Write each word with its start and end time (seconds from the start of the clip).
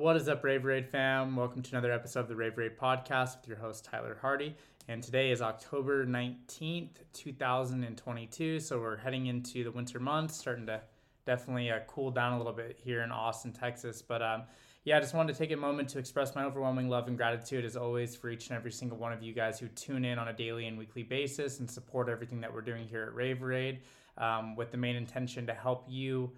What 0.00 0.16
is 0.16 0.30
up, 0.30 0.42
Raveraide 0.42 0.88
fam? 0.88 1.36
Welcome 1.36 1.60
to 1.60 1.70
another 1.72 1.92
episode 1.92 2.20
of 2.20 2.28
the 2.28 2.34
Raveraide 2.34 2.78
podcast 2.78 3.38
with 3.38 3.46
your 3.46 3.58
host, 3.58 3.84
Tyler 3.84 4.16
Hardy. 4.18 4.56
And 4.88 5.02
today 5.02 5.30
is 5.30 5.42
October 5.42 6.06
19th, 6.06 6.96
2022. 7.12 8.60
So 8.60 8.80
we're 8.80 8.96
heading 8.96 9.26
into 9.26 9.62
the 9.62 9.70
winter 9.70 10.00
months, 10.00 10.38
starting 10.38 10.64
to 10.68 10.80
definitely 11.26 11.70
uh, 11.70 11.80
cool 11.86 12.10
down 12.10 12.32
a 12.32 12.38
little 12.38 12.54
bit 12.54 12.78
here 12.82 13.02
in 13.02 13.10
Austin, 13.10 13.52
Texas. 13.52 14.00
But 14.00 14.22
um, 14.22 14.44
yeah, 14.84 14.96
I 14.96 15.00
just 15.00 15.12
wanted 15.12 15.34
to 15.34 15.38
take 15.38 15.52
a 15.52 15.56
moment 15.56 15.90
to 15.90 15.98
express 15.98 16.34
my 16.34 16.44
overwhelming 16.44 16.88
love 16.88 17.06
and 17.06 17.18
gratitude, 17.18 17.66
as 17.66 17.76
always, 17.76 18.16
for 18.16 18.30
each 18.30 18.48
and 18.48 18.56
every 18.56 18.72
single 18.72 18.96
one 18.96 19.12
of 19.12 19.22
you 19.22 19.34
guys 19.34 19.60
who 19.60 19.68
tune 19.68 20.06
in 20.06 20.18
on 20.18 20.28
a 20.28 20.32
daily 20.32 20.66
and 20.66 20.78
weekly 20.78 21.02
basis 21.02 21.60
and 21.60 21.70
support 21.70 22.08
everything 22.08 22.40
that 22.40 22.50
we're 22.50 22.62
doing 22.62 22.88
here 22.88 23.02
at 23.02 23.14
Raveraide 23.14 23.80
um, 24.16 24.56
with 24.56 24.70
the 24.70 24.78
main 24.78 24.96
intention 24.96 25.46
to 25.46 25.52
help 25.52 25.84
you 25.90 26.32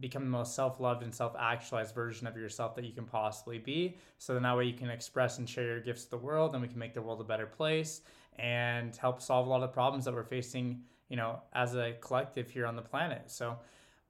become 0.00 0.24
the 0.24 0.30
most 0.30 0.54
self-loved 0.54 1.02
and 1.02 1.14
self-actualized 1.14 1.94
version 1.94 2.26
of 2.26 2.36
yourself 2.36 2.74
that 2.74 2.84
you 2.84 2.92
can 2.92 3.04
possibly 3.04 3.58
be. 3.58 3.96
So 4.18 4.34
then 4.34 4.42
that 4.42 4.56
way 4.56 4.64
you 4.64 4.74
can 4.74 4.90
express 4.90 5.38
and 5.38 5.48
share 5.48 5.64
your 5.64 5.80
gifts 5.80 6.04
to 6.04 6.10
the 6.10 6.18
world 6.18 6.52
and 6.52 6.62
we 6.62 6.68
can 6.68 6.78
make 6.78 6.94
the 6.94 7.02
world 7.02 7.20
a 7.20 7.24
better 7.24 7.46
place 7.46 8.02
and 8.38 8.94
help 8.96 9.22
solve 9.22 9.46
a 9.46 9.50
lot 9.50 9.62
of 9.62 9.72
problems 9.72 10.04
that 10.04 10.12
we're 10.12 10.22
facing 10.22 10.82
you 11.08 11.16
know 11.16 11.40
as 11.54 11.74
a 11.74 11.94
collective 12.00 12.50
here 12.50 12.66
on 12.66 12.76
the 12.76 12.82
planet. 12.82 13.30
So 13.30 13.56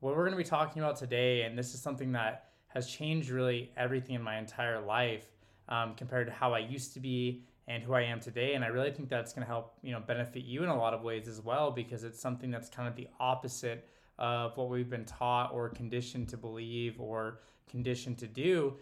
what 0.00 0.14
we're 0.14 0.22
going 0.22 0.32
to 0.32 0.36
be 0.36 0.44
talking 0.44 0.82
about 0.82 0.96
today 0.96 1.42
and 1.42 1.58
this 1.58 1.74
is 1.74 1.80
something 1.80 2.12
that 2.12 2.50
has 2.68 2.86
changed 2.86 3.30
really 3.30 3.72
everything 3.76 4.14
in 4.14 4.22
my 4.22 4.38
entire 4.38 4.80
life 4.80 5.26
um, 5.68 5.94
compared 5.96 6.26
to 6.26 6.32
how 6.32 6.52
i 6.52 6.58
used 6.58 6.92
to 6.92 7.00
be 7.00 7.42
and 7.66 7.82
who 7.82 7.94
i 7.94 8.02
am 8.02 8.20
today 8.20 8.54
and 8.54 8.64
i 8.64 8.68
really 8.68 8.90
think 8.90 9.08
that's 9.08 9.32
going 9.32 9.42
to 9.42 9.48
help 9.48 9.74
you 9.82 9.92
know 9.92 10.00
benefit 10.00 10.44
you 10.44 10.62
in 10.62 10.68
a 10.68 10.76
lot 10.76 10.92
of 10.92 11.02
ways 11.02 11.26
as 11.26 11.40
well 11.40 11.70
because 11.70 12.04
it's 12.04 12.20
something 12.20 12.50
that's 12.50 12.68
kind 12.68 12.88
of 12.88 12.94
the 12.94 13.08
opposite 13.18 13.88
of 14.18 14.56
what 14.56 14.68
we've 14.68 14.90
been 14.90 15.04
taught 15.04 15.52
or 15.52 15.68
conditioned 15.68 16.28
to 16.30 16.36
believe 16.36 17.00
or 17.00 17.40
conditioned 17.68 18.18
to 18.18 18.26
do 18.26 18.74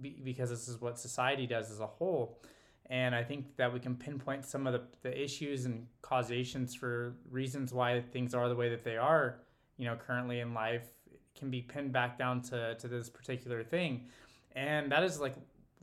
because 0.00 0.50
this 0.50 0.68
is 0.68 0.80
what 0.80 0.98
society 0.98 1.46
does 1.46 1.70
as 1.70 1.80
a 1.80 1.86
whole. 1.86 2.40
And 2.86 3.14
I 3.14 3.22
think 3.22 3.56
that 3.56 3.72
we 3.72 3.80
can 3.80 3.96
pinpoint 3.96 4.46
some 4.46 4.66
of 4.66 4.72
the, 4.72 4.82
the 5.02 5.22
issues 5.22 5.66
and 5.66 5.86
causations 6.00 6.74
for 6.74 7.14
reasons 7.30 7.72
why 7.72 8.00
things 8.00 8.34
are 8.34 8.48
the 8.48 8.54
way 8.54 8.70
that 8.70 8.82
they 8.82 8.96
are, 8.96 9.40
you 9.76 9.84
know, 9.84 9.96
currently 9.96 10.40
in 10.40 10.54
life 10.54 10.86
can 11.36 11.50
be 11.50 11.60
pinned 11.60 11.92
back 11.92 12.18
down 12.18 12.40
to, 12.42 12.74
to 12.76 12.88
this 12.88 13.10
particular 13.10 13.62
thing. 13.62 14.06
And 14.52 14.90
that 14.90 15.02
is 15.02 15.20
like 15.20 15.34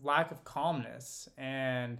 lack 0.03 0.31
of 0.31 0.43
calmness. 0.43 1.29
And, 1.37 1.99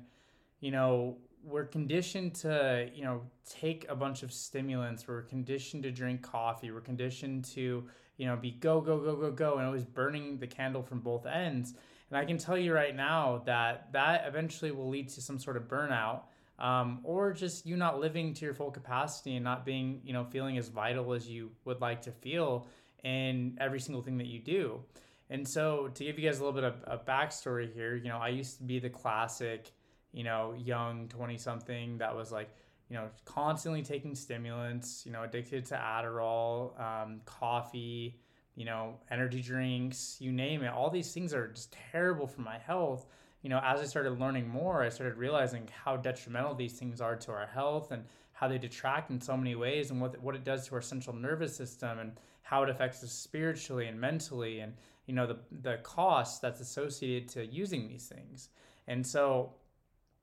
you 0.60 0.72
know, 0.72 1.18
we're 1.46 1.66
conditioned 1.66 2.34
to 2.36 2.90
you 2.94 3.04
know 3.04 3.22
take 3.48 3.86
a 3.90 3.96
bunch 3.96 4.24
of 4.24 4.34
stimulants. 4.34 5.08
We're 5.08 5.22
conditioned 5.22 5.84
to 5.84 5.92
drink 5.92 6.22
coffee. 6.22 6.72
We're 6.72 6.82
conditioned 6.82 7.46
to 7.56 7.84
you 8.18 8.26
know 8.26 8.36
be 8.36 8.52
go 8.52 8.82
go 8.82 9.00
go 9.00 9.16
go 9.16 9.32
go 9.32 9.58
and 9.58 9.66
always 9.66 9.86
burning 9.86 10.38
the 10.38 10.48
candle 10.48 10.82
from 10.82 11.00
both 11.00 11.26
ends. 11.26 11.74
And 12.10 12.18
i 12.20 12.26
can 12.26 12.38
tell 12.38 12.58
you 12.58 12.74
right 12.74 12.96
now 12.96 13.42
that 13.46 13.92
that 13.94 14.26
eventually 14.28 14.72
will 14.72 14.90
lead 14.90 15.10
to 15.10 15.22
some 15.22 15.40
sort 15.40 15.58
of 15.58 15.64
burnout 15.64 16.22
um, 16.60 17.00
or 17.04 17.34
just 17.34 17.66
you 17.66 17.76
not 17.76 18.00
living 18.00 18.34
to 18.36 18.46
your 18.46 18.54
full 18.54 18.72
capacity 18.72 19.36
and 19.36 19.44
not 19.44 19.66
being 19.66 20.02
you 20.04 20.14
know 20.14 20.24
feeling 20.24 20.58
as 20.58 20.70
vital 20.70 21.14
as 21.14 21.28
you 21.28 21.52
would 21.66 21.82
like 21.82 22.02
to 22.04 22.12
feel 22.12 22.68
in 23.04 23.58
every 23.60 23.80
single 23.80 24.02
thing 24.02 24.18
that 24.18 24.28
you 24.28 24.40
do. 24.40 24.82
And 25.30 25.48
so 25.48 25.90
to 25.94 26.04
give 26.04 26.20
you 26.20 26.28
guys 26.28 26.40
a 26.40 26.44
little 26.46 26.60
bit 26.60 26.64
of 26.64 26.76
a 26.86 26.98
backstory 26.98 27.72
here 27.74 27.96
you 27.96 28.10
know 28.10 28.18
i 28.18 28.30
used 28.30 28.58
to 28.58 28.64
be 28.64 28.80
the 28.80 28.90
classic 28.90 29.72
you 30.16 30.24
know, 30.24 30.56
young 30.58 31.10
20 31.10 31.38
something 31.38 31.98
that 31.98 32.16
was 32.16 32.32
like, 32.32 32.50
you 32.90 32.96
know, 32.96 33.10
constantly 33.26 33.84
taking 33.84 34.16
stimulants, 34.16 35.04
you 35.06 35.12
know, 35.12 35.24
addicted 35.24 35.66
to 35.66 35.76
Adderall, 35.76 36.80
um, 36.80 37.20
coffee, 37.26 38.18
you 38.56 38.64
know, 38.64 38.96
energy 39.12 39.42
drinks, 39.42 40.16
you 40.22 40.32
name 40.32 40.64
it. 40.64 40.72
All 40.72 40.90
these 40.90 41.12
things 41.12 41.34
are 41.34 41.50
just 41.50 41.76
terrible 41.92 42.28
for 42.28 42.42
my 42.42 42.58
health. 42.58 43.06
You 43.42 43.50
know, 43.50 43.60
as 43.62 43.82
I 43.82 43.84
started 43.84 44.18
learning 44.18 44.48
more, 44.48 44.82
I 44.84 44.90
started 44.90 45.18
realizing 45.18 45.68
how 45.84 45.98
detrimental 45.98 46.56
these 46.56 46.80
things 46.80 47.02
are 47.02 47.18
to 47.18 47.32
our 47.34 47.48
health 47.48 47.92
and 47.92 48.06
how 48.32 48.48
they 48.48 48.58
detract 48.58 49.12
in 49.12 49.20
so 49.20 49.36
many 49.36 49.56
ways 49.56 49.92
and 49.92 50.00
what, 50.00 50.18
what 50.22 50.34
it 50.34 50.46
does 50.46 50.66
to 50.68 50.76
our 50.76 50.82
central 50.82 51.16
nervous 51.16 51.54
system 51.54 52.00
and 52.00 52.14
how 52.42 52.64
it 52.64 52.70
affects 52.70 53.04
us 53.04 53.12
spiritually 53.12 53.88
and 53.88 54.00
mentally 54.00 54.62
and, 54.62 54.76
you 55.08 55.14
know, 55.14 55.28
the, 55.28 55.38
the 55.62 55.78
cost 55.84 56.42
that's 56.42 56.62
associated 56.62 57.28
to 57.28 57.46
using 57.46 57.90
these 57.90 58.08
things. 58.08 58.50
And 58.88 59.06
so 59.06 59.54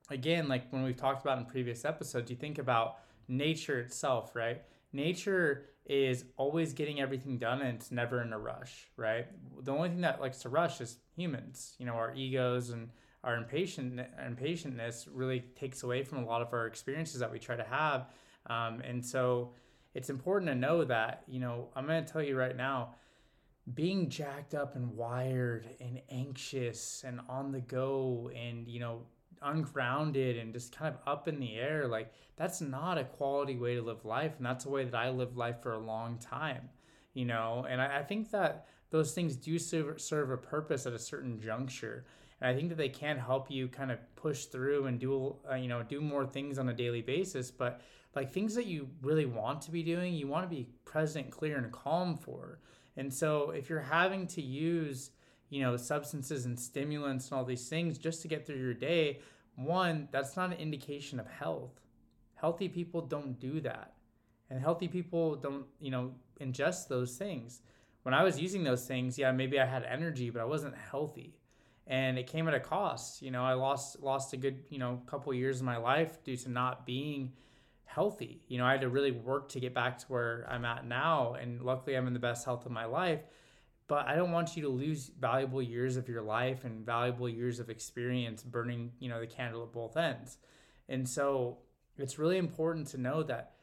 again, 0.09 0.47
like 0.47 0.71
when 0.71 0.83
we've 0.83 0.97
talked 0.97 1.21
about 1.21 1.37
in 1.37 1.45
previous 1.45 1.85
episodes, 1.85 2.29
you 2.29 2.37
think 2.37 2.57
about 2.57 2.97
nature 3.27 3.79
itself, 3.79 4.35
right? 4.35 4.61
Nature 4.91 5.65
is 5.85 6.25
always 6.37 6.73
getting 6.73 7.01
everything 7.01 7.37
done 7.37 7.61
and 7.61 7.75
it's 7.77 7.91
never 7.91 8.21
in 8.21 8.31
a 8.31 8.39
rush, 8.39 8.87
right? 8.95 9.27
The 9.63 9.71
only 9.71 9.89
thing 9.89 10.01
that 10.01 10.21
likes 10.21 10.39
to 10.39 10.49
rush 10.49 10.79
is 10.81 10.97
humans, 11.15 11.75
you 11.77 11.85
know, 11.85 11.93
our 11.93 12.13
egos 12.15 12.69
and 12.69 12.89
our 13.23 13.35
impatient 13.35 14.01
impatientness 14.21 15.07
really 15.11 15.41
takes 15.55 15.83
away 15.83 16.03
from 16.03 16.19
a 16.19 16.25
lot 16.25 16.41
of 16.41 16.53
our 16.53 16.67
experiences 16.67 17.19
that 17.19 17.31
we 17.31 17.39
try 17.39 17.55
to 17.55 17.63
have. 17.63 18.07
Um, 18.47 18.81
and 18.81 19.05
so 19.05 19.53
it's 19.93 20.09
important 20.09 20.49
to 20.51 20.55
know 20.55 20.83
that, 20.83 21.23
you 21.27 21.39
know, 21.39 21.69
I'm 21.75 21.85
going 21.85 22.03
to 22.03 22.11
tell 22.11 22.21
you 22.21 22.37
right 22.37 22.55
now, 22.55 22.95
being 23.73 24.09
jacked 24.09 24.53
up 24.53 24.75
and 24.75 24.95
wired 24.95 25.65
and 25.79 26.01
anxious 26.09 27.03
and 27.07 27.21
on 27.29 27.53
the 27.53 27.61
go 27.61 28.29
and, 28.35 28.67
you 28.67 28.81
know, 28.81 29.03
ungrounded 29.43 30.37
and 30.37 30.53
just 30.53 30.75
kind 30.75 30.93
of 30.93 30.99
up 31.07 31.27
in 31.27 31.39
the 31.39 31.55
air 31.55 31.87
like 31.87 32.13
that's 32.35 32.61
not 32.61 32.97
a 32.97 33.03
quality 33.03 33.55
way 33.55 33.75
to 33.75 33.81
live 33.81 34.05
life 34.05 34.33
and 34.37 34.45
that's 34.45 34.65
a 34.65 34.69
way 34.69 34.83
that 34.83 34.95
i 34.95 35.09
lived 35.09 35.37
life 35.37 35.61
for 35.61 35.73
a 35.73 35.79
long 35.79 36.17
time 36.17 36.69
you 37.13 37.25
know? 37.25 37.65
And 37.69 37.81
i, 37.81 37.99
I 37.99 38.03
think 38.03 38.31
that 38.31 38.67
those 38.89 39.13
things 39.13 39.35
do 39.35 39.57
serve, 39.59 39.99
serve 40.01 40.31
a 40.31 40.37
purpose 40.37 40.85
at 40.85 40.93
a 40.93 40.99
certain 40.99 41.39
juncture 41.39 42.05
and 42.41 42.49
i 42.49 42.55
think 42.55 42.69
that 42.69 42.77
they 42.77 42.89
can 42.89 43.17
help 43.17 43.51
you 43.51 43.67
kind 43.67 43.91
of 43.91 43.99
push 44.15 44.45
through 44.45 44.85
and 44.85 44.99
do 44.99 45.35
uh, 45.49 45.55
you 45.55 45.67
know 45.67 45.83
do 45.83 46.01
more 46.01 46.25
things 46.25 46.57
on 46.57 46.69
a 46.69 46.73
daily 46.73 47.01
basis 47.01 47.51
but 47.51 47.81
like 48.15 48.31
things 48.31 48.53
that 48.55 48.67
you 48.67 48.89
really 49.01 49.25
want 49.25 49.61
to 49.61 49.71
be 49.71 49.83
doing 49.83 50.13
you 50.13 50.27
want 50.27 50.49
to 50.49 50.55
be 50.55 50.69
present 50.93 51.31
clear 51.31 51.57
and 51.57 51.71
calm 51.71 52.15
for. 52.15 52.59
And 52.97 53.11
so 53.11 53.49
if 53.49 53.67
you're 53.67 53.79
having 53.79 54.27
to 54.27 54.41
use 54.43 55.09
you 55.53 55.61
know 55.61 55.77
substances 55.77 56.45
and 56.45 56.59
stimulants 56.59 57.29
and 57.29 57.37
all 57.37 57.45
these 57.45 57.67
things 57.69 57.97
just 57.97 58.21
to 58.23 58.27
get 58.27 58.45
through 58.45 58.57
your 58.57 58.73
day 58.73 59.19
one, 59.55 60.07
that's 60.11 60.35
not 60.35 60.51
an 60.51 60.57
indication 60.57 61.19
of 61.19 61.27
health. 61.27 61.79
Healthy 62.35 62.69
people 62.69 63.01
don't 63.01 63.39
do 63.39 63.61
that. 63.61 63.93
And 64.49 64.59
healthy 64.59 64.87
people 64.87 65.35
don't, 65.35 65.65
you 65.79 65.91
know, 65.91 66.11
ingest 66.41 66.87
those 66.87 67.15
things. 67.15 67.61
When 68.03 68.13
I 68.13 68.23
was 68.23 68.39
using 68.39 68.63
those 68.63 68.85
things, 68.85 69.17
yeah, 69.17 69.31
maybe 69.31 69.59
I 69.59 69.65
had 69.65 69.83
energy, 69.83 70.29
but 70.29 70.41
I 70.41 70.45
wasn't 70.45 70.75
healthy. 70.75 71.37
And 71.87 72.17
it 72.17 72.27
came 72.27 72.47
at 72.47 72.53
a 72.53 72.59
cost. 72.59 73.21
You 73.21 73.31
know, 73.31 73.43
I 73.43 73.53
lost 73.53 74.01
lost 74.01 74.33
a 74.33 74.37
good, 74.37 74.63
you 74.69 74.79
know, 74.79 75.01
couple 75.05 75.33
years 75.33 75.59
of 75.59 75.65
my 75.65 75.77
life 75.77 76.23
due 76.23 76.37
to 76.37 76.49
not 76.49 76.85
being 76.85 77.33
healthy. 77.85 78.41
You 78.47 78.57
know, 78.57 78.65
I 78.65 78.71
had 78.71 78.81
to 78.81 78.89
really 78.89 79.11
work 79.11 79.49
to 79.49 79.59
get 79.59 79.73
back 79.73 79.97
to 79.99 80.05
where 80.07 80.45
I'm 80.49 80.65
at 80.65 80.85
now. 80.85 81.33
And 81.33 81.61
luckily 81.61 81.95
I'm 81.95 82.07
in 82.07 82.13
the 82.13 82.19
best 82.19 82.45
health 82.45 82.65
of 82.65 82.71
my 82.71 82.85
life 82.85 83.21
but 83.87 84.07
I 84.07 84.15
don't 84.15 84.31
want 84.31 84.55
you 84.55 84.63
to 84.63 84.69
lose 84.69 85.11
valuable 85.19 85.61
years 85.61 85.97
of 85.97 86.07
your 86.07 86.21
life 86.21 86.63
and 86.63 86.85
valuable 86.85 87.27
years 87.27 87.59
of 87.59 87.69
experience 87.69 88.43
burning, 88.43 88.91
you 88.99 89.09
know, 89.09 89.19
the 89.19 89.27
candle 89.27 89.63
at 89.63 89.71
both 89.71 89.97
ends. 89.97 90.37
And 90.89 91.07
so 91.07 91.57
it's 91.97 92.17
really 92.17 92.37
important 92.37 92.87
to 92.87 92.97
know 92.97 93.23
that 93.23 93.53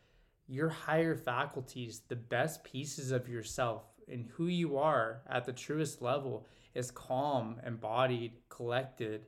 your 0.47 0.69
higher 0.69 1.15
faculties, 1.17 2.03
the 2.09 2.17
best 2.17 2.65
pieces 2.65 3.13
of 3.13 3.29
yourself 3.29 3.85
and 4.09 4.27
who 4.35 4.47
you 4.47 4.77
are 4.77 5.23
at 5.29 5.45
the 5.45 5.53
truest 5.53 6.03
level 6.03 6.47
is 6.75 6.91
calm, 6.91 7.61
embodied, 7.65 8.33
collected, 8.49 9.27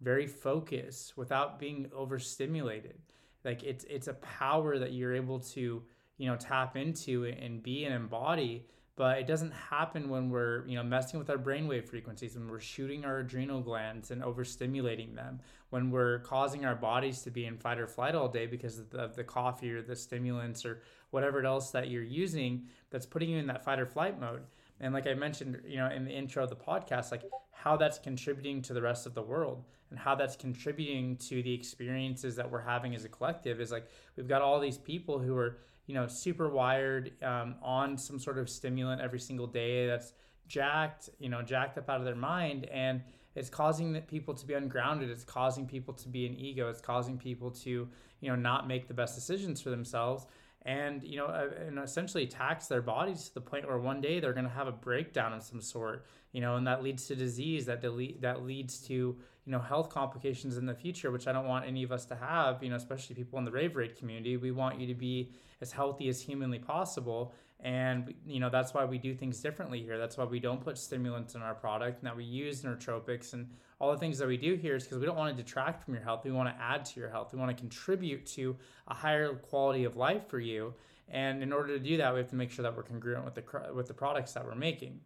very 0.00 0.26
focused 0.26 1.16
without 1.16 1.58
being 1.58 1.90
overstimulated. 1.94 2.98
Like 3.44 3.62
it's 3.62 3.84
it's 3.84 4.08
a 4.08 4.14
power 4.14 4.78
that 4.78 4.92
you're 4.92 5.14
able 5.14 5.40
to, 5.40 5.82
you 6.18 6.26
know, 6.26 6.36
tap 6.36 6.76
into 6.76 7.24
and 7.24 7.62
be 7.62 7.84
and 7.84 7.94
embody 7.94 8.66
but 8.96 9.18
it 9.18 9.26
doesn't 9.26 9.52
happen 9.52 10.08
when 10.08 10.30
we're 10.30 10.66
you 10.66 10.76
know 10.76 10.82
messing 10.82 11.18
with 11.18 11.28
our 11.30 11.36
brainwave 11.36 11.88
frequencies 11.88 12.36
when 12.36 12.48
we're 12.48 12.60
shooting 12.60 13.04
our 13.04 13.18
adrenal 13.18 13.60
glands 13.60 14.10
and 14.10 14.22
overstimulating 14.22 15.14
them 15.14 15.40
when 15.70 15.90
we're 15.90 16.20
causing 16.20 16.64
our 16.64 16.74
bodies 16.74 17.22
to 17.22 17.30
be 17.30 17.46
in 17.46 17.56
fight 17.56 17.78
or 17.78 17.86
flight 17.86 18.14
all 18.14 18.28
day 18.28 18.46
because 18.46 18.78
of 18.78 18.90
the, 18.90 18.98
of 18.98 19.16
the 19.16 19.24
coffee 19.24 19.72
or 19.72 19.82
the 19.82 19.96
stimulants 19.96 20.64
or 20.64 20.80
whatever 21.10 21.44
else 21.44 21.70
that 21.70 21.90
you're 21.90 22.02
using 22.02 22.66
that's 22.90 23.06
putting 23.06 23.30
you 23.30 23.38
in 23.38 23.46
that 23.46 23.64
fight 23.64 23.78
or 23.78 23.86
flight 23.86 24.20
mode. 24.20 24.42
And 24.80 24.92
like 24.92 25.06
i 25.06 25.14
mentioned 25.14 25.60
you 25.66 25.76
know 25.76 25.90
in 25.90 26.04
the 26.04 26.12
intro 26.12 26.44
of 26.44 26.50
the 26.50 26.56
podcast 26.56 27.10
like 27.10 27.22
how 27.52 27.76
that's 27.76 27.98
contributing 27.98 28.60
to 28.62 28.74
the 28.74 28.82
rest 28.82 29.06
of 29.06 29.14
the 29.14 29.22
world 29.22 29.64
and 29.90 29.98
how 29.98 30.14
that's 30.14 30.36
contributing 30.36 31.16
to 31.16 31.42
the 31.42 31.54
experiences 31.54 32.36
that 32.36 32.50
we're 32.50 32.60
having 32.60 32.94
as 32.94 33.04
a 33.04 33.08
collective 33.08 33.60
is 33.60 33.70
like 33.72 33.86
we've 34.16 34.28
got 34.28 34.42
all 34.42 34.60
these 34.60 34.76
people 34.76 35.18
who 35.18 35.36
are 35.36 35.58
you 35.86 35.94
know, 35.94 36.06
super 36.06 36.48
wired 36.48 37.12
um, 37.22 37.56
on 37.62 37.96
some 37.98 38.18
sort 38.18 38.38
of 38.38 38.48
stimulant 38.48 39.00
every 39.00 39.20
single 39.20 39.46
day 39.46 39.86
that's 39.86 40.12
jacked, 40.48 41.10
you 41.18 41.28
know, 41.28 41.42
jacked 41.42 41.78
up 41.78 41.88
out 41.90 41.98
of 41.98 42.04
their 42.04 42.14
mind. 42.14 42.66
And 42.66 43.02
it's 43.34 43.50
causing 43.50 44.00
people 44.02 44.34
to 44.34 44.46
be 44.46 44.54
ungrounded. 44.54 45.10
It's 45.10 45.24
causing 45.24 45.66
people 45.66 45.94
to 45.94 46.08
be 46.08 46.26
an 46.26 46.34
ego. 46.34 46.68
It's 46.68 46.80
causing 46.80 47.18
people 47.18 47.50
to, 47.50 47.88
you 48.20 48.28
know, 48.30 48.36
not 48.36 48.66
make 48.68 48.88
the 48.88 48.94
best 48.94 49.14
decisions 49.14 49.60
for 49.60 49.70
themselves. 49.70 50.26
and 50.66 51.02
you 51.02 51.18
know 51.18 51.26
uh, 51.26 51.48
and 51.66 51.78
essentially 51.78 52.26
tax 52.26 52.66
their 52.68 52.80
bodies 52.82 53.28
to 53.28 53.34
the 53.34 53.40
point 53.40 53.66
where 53.66 53.78
one 53.78 54.00
day 54.00 54.18
they're 54.20 54.32
going 54.32 54.48
to 54.48 54.50
have 54.50 54.66
a 54.66 54.72
breakdown 54.72 55.32
of 55.32 55.42
some 55.42 55.60
sort 55.60 56.06
you 56.32 56.40
know 56.40 56.56
and 56.56 56.66
that 56.66 56.82
leads 56.82 57.06
to 57.06 57.14
disease 57.14 57.66
that 57.66 57.80
delete 57.82 58.22
that 58.22 58.42
leads 58.44 58.78
to 58.78 59.14
you 59.44 59.52
know 59.52 59.58
health 59.58 59.88
complications 59.90 60.56
in 60.56 60.66
the 60.66 60.74
future 60.74 61.10
which 61.10 61.26
i 61.26 61.32
don't 61.32 61.46
want 61.46 61.66
any 61.66 61.82
of 61.82 61.92
us 61.92 62.04
to 62.04 62.14
have 62.16 62.62
you 62.62 62.70
know 62.70 62.76
especially 62.76 63.14
people 63.14 63.38
in 63.38 63.44
the 63.44 63.50
Raveraide 63.50 63.96
community 63.96 64.36
we 64.36 64.50
want 64.50 64.80
you 64.80 64.86
to 64.86 64.94
be 64.94 65.32
as 65.60 65.72
healthy 65.72 66.08
as 66.08 66.20
humanly 66.20 66.58
possible 66.58 67.34
and 67.60 68.14
you 68.26 68.40
know 68.40 68.50
that's 68.50 68.74
why 68.74 68.84
we 68.84 68.98
do 68.98 69.14
things 69.14 69.40
differently 69.40 69.82
here 69.82 69.98
that's 69.98 70.16
why 70.16 70.24
we 70.24 70.40
don't 70.40 70.62
put 70.62 70.78
stimulants 70.78 71.34
in 71.34 71.42
our 71.42 71.54
product 71.54 71.98
and 71.98 72.06
that 72.06 72.16
we 72.16 72.24
use 72.24 72.62
nootropics 72.62 73.32
and 73.32 73.46
all 73.80 73.92
the 73.92 73.98
things 73.98 74.18
that 74.18 74.28
we 74.28 74.36
do 74.36 74.54
here 74.54 74.76
is 74.76 74.84
because 74.84 74.98
we 74.98 75.06
don't 75.06 75.16
want 75.16 75.36
to 75.36 75.42
detract 75.42 75.84
from 75.84 75.94
your 75.94 76.02
health. 76.02 76.24
We 76.24 76.32
want 76.32 76.48
to 76.48 76.62
add 76.62 76.84
to 76.86 77.00
your 77.00 77.10
health. 77.10 77.32
We 77.32 77.38
want 77.38 77.54
to 77.54 77.60
contribute 77.60 78.24
to 78.26 78.56
a 78.88 78.94
higher 78.94 79.34
quality 79.34 79.84
of 79.84 79.96
life 79.96 80.28
for 80.28 80.40
you. 80.40 80.74
And 81.08 81.42
in 81.42 81.52
order 81.52 81.76
to 81.76 81.78
do 81.78 81.98
that, 81.98 82.12
we 82.12 82.18
have 82.18 82.30
to 82.30 82.36
make 82.36 82.50
sure 82.50 82.62
that 82.62 82.74
we're 82.74 82.82
congruent 82.82 83.24
with 83.24 83.34
the 83.34 83.74
with 83.74 83.86
the 83.86 83.94
products 83.94 84.32
that 84.32 84.46
we're 84.46 84.54
making. 84.54 85.00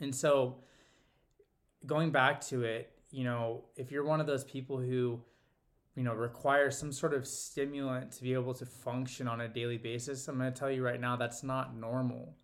And 0.00 0.14
so, 0.14 0.56
going 1.86 2.10
back 2.10 2.40
to 2.46 2.64
it, 2.64 2.90
you 3.12 3.22
know, 3.22 3.64
if 3.76 3.92
you're 3.92 4.04
one 4.04 4.20
of 4.20 4.26
those 4.26 4.42
people 4.42 4.78
who, 4.78 5.20
you 5.94 6.02
know, 6.02 6.14
require 6.14 6.70
some 6.70 6.90
sort 6.90 7.14
of 7.14 7.26
stimulant 7.26 8.10
to 8.12 8.22
be 8.22 8.32
able 8.32 8.54
to 8.54 8.66
function 8.66 9.28
on 9.28 9.42
a 9.42 9.48
daily 9.48 9.76
basis, 9.76 10.26
I'm 10.26 10.38
going 10.38 10.52
to 10.52 10.58
tell 10.58 10.70
you 10.70 10.82
right 10.82 11.00
now 11.00 11.14
that's 11.14 11.44
not 11.44 11.76
normal. 11.76 12.34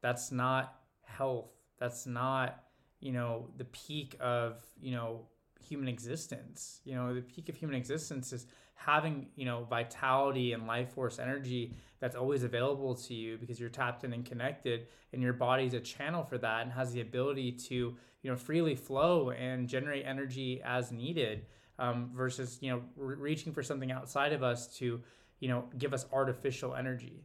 That's 0.00 0.32
not 0.32 0.80
health. 1.04 1.50
That's 1.78 2.06
not 2.06 2.64
you 3.04 3.12
know 3.12 3.50
the 3.58 3.66
peak 3.66 4.16
of 4.18 4.64
you 4.80 4.92
know 4.92 5.20
human 5.60 5.88
existence 5.88 6.80
you 6.84 6.94
know 6.94 7.14
the 7.14 7.20
peak 7.20 7.48
of 7.48 7.54
human 7.54 7.76
existence 7.76 8.32
is 8.32 8.46
having 8.74 9.28
you 9.36 9.44
know 9.44 9.64
vitality 9.64 10.52
and 10.52 10.66
life 10.66 10.90
force 10.92 11.18
energy 11.18 11.74
that's 12.00 12.16
always 12.16 12.42
available 12.42 12.94
to 12.94 13.14
you 13.14 13.38
because 13.38 13.58
you're 13.58 13.70
tapped 13.70 14.04
in 14.04 14.12
and 14.12 14.26
connected 14.26 14.86
and 15.12 15.22
your 15.22 15.32
body's 15.32 15.74
a 15.74 15.80
channel 15.80 16.22
for 16.22 16.36
that 16.38 16.62
and 16.62 16.72
has 16.72 16.92
the 16.92 17.00
ability 17.00 17.52
to 17.52 17.96
you 18.22 18.30
know 18.30 18.36
freely 18.36 18.74
flow 18.74 19.30
and 19.30 19.68
generate 19.68 20.04
energy 20.04 20.60
as 20.64 20.90
needed 20.90 21.46
um, 21.78 22.10
versus 22.14 22.58
you 22.60 22.70
know 22.70 22.82
re- 22.96 23.16
reaching 23.16 23.52
for 23.52 23.62
something 23.62 23.92
outside 23.92 24.32
of 24.32 24.42
us 24.42 24.66
to 24.78 25.00
you 25.40 25.48
know 25.48 25.64
give 25.78 25.92
us 25.92 26.06
artificial 26.12 26.74
energy. 26.74 27.24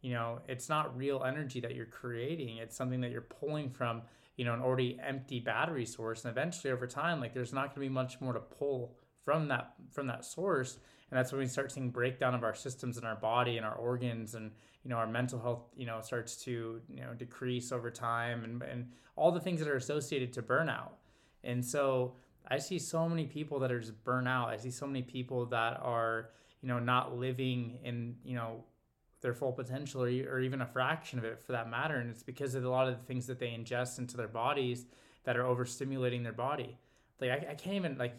You 0.00 0.14
know 0.14 0.40
it's 0.48 0.68
not 0.68 0.96
real 0.96 1.22
energy 1.24 1.60
that 1.60 1.74
you're 1.74 1.86
creating. 1.86 2.58
It's 2.58 2.76
something 2.76 3.00
that 3.02 3.10
you're 3.10 3.20
pulling 3.20 3.70
from 3.70 4.02
you 4.36 4.44
know 4.44 4.54
an 4.54 4.60
already 4.60 4.98
empty 5.04 5.40
battery 5.40 5.86
source. 5.86 6.24
And 6.24 6.30
eventually 6.30 6.72
over 6.72 6.86
time 6.86 7.20
like 7.20 7.34
there's 7.34 7.52
not 7.52 7.74
going 7.74 7.74
to 7.74 7.80
be 7.80 7.88
much 7.88 8.20
more 8.20 8.32
to 8.32 8.40
pull 8.40 8.96
from 9.28 9.48
that 9.48 9.74
from 9.92 10.06
that 10.06 10.24
source. 10.24 10.78
And 11.10 11.18
that's 11.18 11.32
when 11.32 11.40
we 11.40 11.46
start 11.46 11.70
seeing 11.70 11.90
breakdown 11.90 12.34
of 12.34 12.42
our 12.44 12.54
systems 12.54 12.96
in 12.96 13.04
our 13.04 13.16
body 13.16 13.58
and 13.58 13.66
our 13.66 13.74
organs 13.74 14.34
and 14.34 14.52
you 14.82 14.88
know 14.88 14.96
our 14.96 15.06
mental 15.06 15.38
health 15.38 15.64
you 15.76 15.84
know 15.84 16.00
starts 16.00 16.34
to 16.44 16.80
you 16.88 17.02
know 17.02 17.12
decrease 17.12 17.70
over 17.70 17.90
time 17.90 18.42
and, 18.44 18.62
and 18.62 18.90
all 19.16 19.30
the 19.30 19.40
things 19.40 19.60
that 19.60 19.68
are 19.68 19.76
associated 19.76 20.32
to 20.32 20.42
burnout. 20.42 20.92
And 21.44 21.62
so 21.62 22.14
i 22.50 22.56
see 22.56 22.78
so 22.78 23.06
many 23.06 23.26
people 23.26 23.58
that 23.58 23.70
are 23.70 23.80
just 23.80 24.02
burnout 24.02 24.46
i 24.46 24.56
see 24.56 24.70
so 24.70 24.86
many 24.86 25.02
people 25.02 25.44
that 25.44 25.78
are 25.82 26.30
you 26.62 26.68
know 26.68 26.78
not 26.78 27.18
living 27.18 27.78
in 27.84 28.16
you 28.24 28.34
know 28.34 28.64
their 29.20 29.34
full 29.34 29.52
potential 29.52 30.02
or, 30.02 30.06
or 30.06 30.40
even 30.40 30.62
a 30.62 30.66
fraction 30.66 31.18
of 31.18 31.24
it 31.24 31.42
for 31.42 31.52
that 31.52 31.68
matter. 31.68 31.96
And 31.96 32.10
it's 32.10 32.22
because 32.22 32.54
of 32.54 32.64
a 32.64 32.70
lot 32.70 32.88
of 32.88 32.96
the 32.96 33.04
things 33.04 33.26
that 33.26 33.38
they 33.38 33.48
ingest 33.48 33.98
into 33.98 34.16
their 34.16 34.28
bodies 34.28 34.86
that 35.24 35.36
are 35.36 35.42
overstimulating 35.42 36.22
their 36.22 36.32
body. 36.32 36.78
Like 37.20 37.30
I, 37.30 37.50
I 37.50 37.54
can't 37.54 37.76
even 37.76 37.98
like 37.98 38.14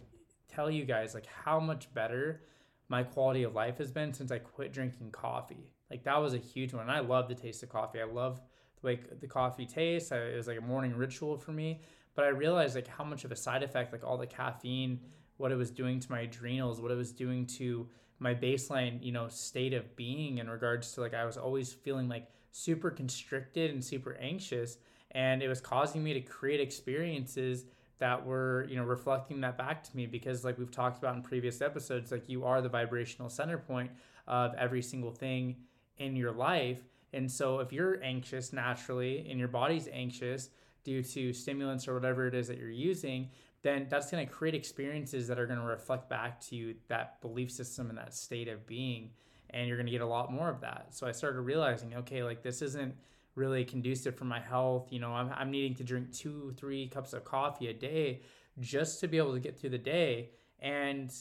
tell 0.54 0.70
you 0.70 0.86
guys 0.86 1.14
like 1.14 1.26
how 1.26 1.60
much 1.60 1.94
better 1.94 2.42
my 2.90 3.04
quality 3.04 3.44
of 3.44 3.54
life 3.54 3.78
has 3.78 3.92
been 3.92 4.14
since 4.14 4.32
i 4.32 4.40
quit 4.40 4.74
drinking 4.74 5.12
coffee. 5.12 5.72
Like 5.90 6.04
that 6.04 6.18
was 6.18 6.34
a 6.34 6.38
huge 6.38 6.74
one 6.74 6.90
i 6.90 7.00
love 7.00 7.28
the 7.28 7.36
taste 7.36 7.64
of 7.64 7.70
coffee. 7.70 8.02
I 8.02 8.06
love 8.06 8.42
the 8.82 8.88
way 8.88 9.00
the 9.20 9.28
coffee 9.28 9.66
tastes. 9.66 10.12
It 10.12 10.36
was 10.36 10.48
like 10.48 10.58
a 10.58 10.62
morning 10.62 10.96
ritual 10.96 11.38
for 11.38 11.52
me. 11.52 11.82
But 12.16 12.26
i 12.26 12.30
realized 12.30 12.76
like 12.76 12.88
how 12.88 13.04
much 13.04 13.24
of 13.26 13.32
a 13.32 13.36
side 13.36 13.64
effect 13.64 13.92
like 13.94 14.04
all 14.04 14.18
the 14.18 14.28
caffeine 14.28 15.00
what 15.38 15.52
it 15.54 15.56
was 15.56 15.72
doing 15.72 16.02
to 16.02 16.12
my 16.12 16.22
adrenals 16.22 16.82
what 16.82 16.92
it 16.92 16.98
was 16.98 17.14
doing 17.14 17.46
to 17.46 17.88
my 18.20 18.36
baseline, 18.36 19.02
you 19.02 19.14
know, 19.14 19.28
state 19.30 19.74
of 19.74 19.96
being 19.96 20.38
in 20.38 20.50
regards 20.50 20.94
to 20.94 21.02
like 21.02 21.14
I 21.14 21.26
was 21.26 21.38
always 21.38 21.72
feeling 21.72 22.10
like 22.10 22.28
super 22.52 22.92
constricted 22.92 23.72
and 23.72 23.84
super 23.84 24.18
anxious 24.20 24.78
and 25.12 25.42
it 25.42 25.48
was 25.48 25.62
causing 25.62 26.04
me 26.04 26.14
to 26.14 26.22
create 26.22 26.60
experiences 26.60 27.66
that 28.00 28.26
were, 28.26 28.66
you 28.70 28.76
know, 28.76 28.84
reflecting 28.84 29.42
that 29.42 29.58
back 29.58 29.84
to 29.84 29.96
me 29.96 30.06
because 30.06 30.44
like 30.44 30.58
we've 30.58 30.72
talked 30.72 30.98
about 30.98 31.16
in 31.16 31.22
previous 31.22 31.62
episodes, 31.62 32.12
like 32.12 32.28
you 32.28 32.46
are 32.46 32.62
the 32.62 32.70
vibrational 32.70 33.30
center 33.30 33.58
point 33.58 33.92
of 34.28 34.54
every 34.56 34.82
single 34.82 35.12
thing 35.12 35.56
in 35.98 36.16
your 36.16 36.32
life. 36.32 36.82
And 37.14 37.30
so 37.30 37.60
if 37.60 37.74
you're 37.74 38.02
anxious 38.04 38.54
naturally 38.54 39.28
and 39.30 39.40
your 39.40 39.48
body's 39.48 39.88
anxious 39.92 40.50
due 40.84 41.04
to 41.04 41.34
stimulants 41.34 41.88
or 41.88 41.94
whatever 41.94 42.28
it 42.28 42.34
is 42.34 42.48
that 42.48 42.58
you're 42.58 42.70
using, 42.70 43.30
then 43.62 43.88
that's 43.90 44.10
going 44.10 44.26
to 44.26 44.32
create 44.32 44.56
experiences 44.56 45.28
that 45.28 45.38
are 45.40 45.46
going 45.46 45.60
to 45.60 45.66
reflect 45.66 46.10
back 46.10 46.40
to 46.40 46.56
you 46.56 46.76
that 46.88 47.20
belief 47.22 47.52
system 47.52 47.90
and 47.90 47.98
that 47.98 48.14
state 48.14 48.48
of 48.48 48.66
being 48.66 49.10
and 49.52 49.68
you're 49.68 49.78
going 49.78 49.86
to 49.86 49.92
get 49.92 50.02
a 50.02 50.06
lot 50.06 50.32
more 50.32 50.50
of 50.50 50.62
that 50.62 50.88
so 50.92 51.08
i 51.08 51.12
started 51.12 51.42
realizing 51.42 51.94
okay 51.96 52.24
like 52.24 52.42
this 52.42 52.62
isn't 52.62 52.96
really 53.36 53.64
conducive 53.64 54.16
for 54.16 54.26
my 54.26 54.40
health. 54.40 54.88
You 54.92 55.00
know 55.00 55.12
i'm, 55.12 55.32
I'm 55.36 55.52
needing 55.52 55.76
to 55.76 55.84
drink 55.84 56.14
two 56.14 56.54
three 56.58 56.88
cups 56.88 57.14
of 57.14 57.24
coffee 57.24 57.68
a 57.68 57.74
day 57.74 58.22
just 58.60 59.00
to 59.00 59.08
be 59.08 59.18
able 59.18 59.34
to 59.34 59.40
get 59.40 59.58
through 59.58 59.72
the 59.72 59.78
day. 59.78 60.32
And 60.60 61.14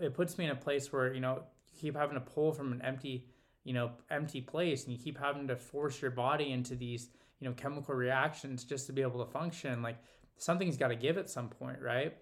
it 0.00 0.14
puts 0.14 0.38
me 0.38 0.44
in 0.44 0.50
a 0.50 0.56
place 0.56 0.92
where 0.92 1.12
you 1.12 1.20
know 1.20 1.42
you 1.72 1.80
keep 1.80 1.96
having 1.96 2.14
to 2.14 2.20
pull 2.20 2.52
from 2.52 2.72
an 2.72 2.82
empty 2.82 3.26
you 3.64 3.74
know 3.74 3.90
empty 4.10 4.40
place 4.40 4.84
and 4.84 4.92
you 4.92 4.98
keep 4.98 5.18
having 5.18 5.48
to 5.48 5.56
force 5.56 6.00
your 6.00 6.10
body 6.10 6.52
into 6.52 6.74
these 6.74 7.08
you 7.40 7.48
know 7.48 7.54
chemical 7.54 7.94
reactions 7.94 8.64
just 8.64 8.86
to 8.86 8.92
be 8.92 9.02
able 9.02 9.24
to 9.24 9.30
function. 9.30 9.82
Like 9.82 9.98
something's 10.36 10.76
got 10.76 10.88
to 10.88 10.96
give 10.96 11.18
at 11.18 11.28
some 11.28 11.48
point, 11.48 11.80
right? 11.80 12.16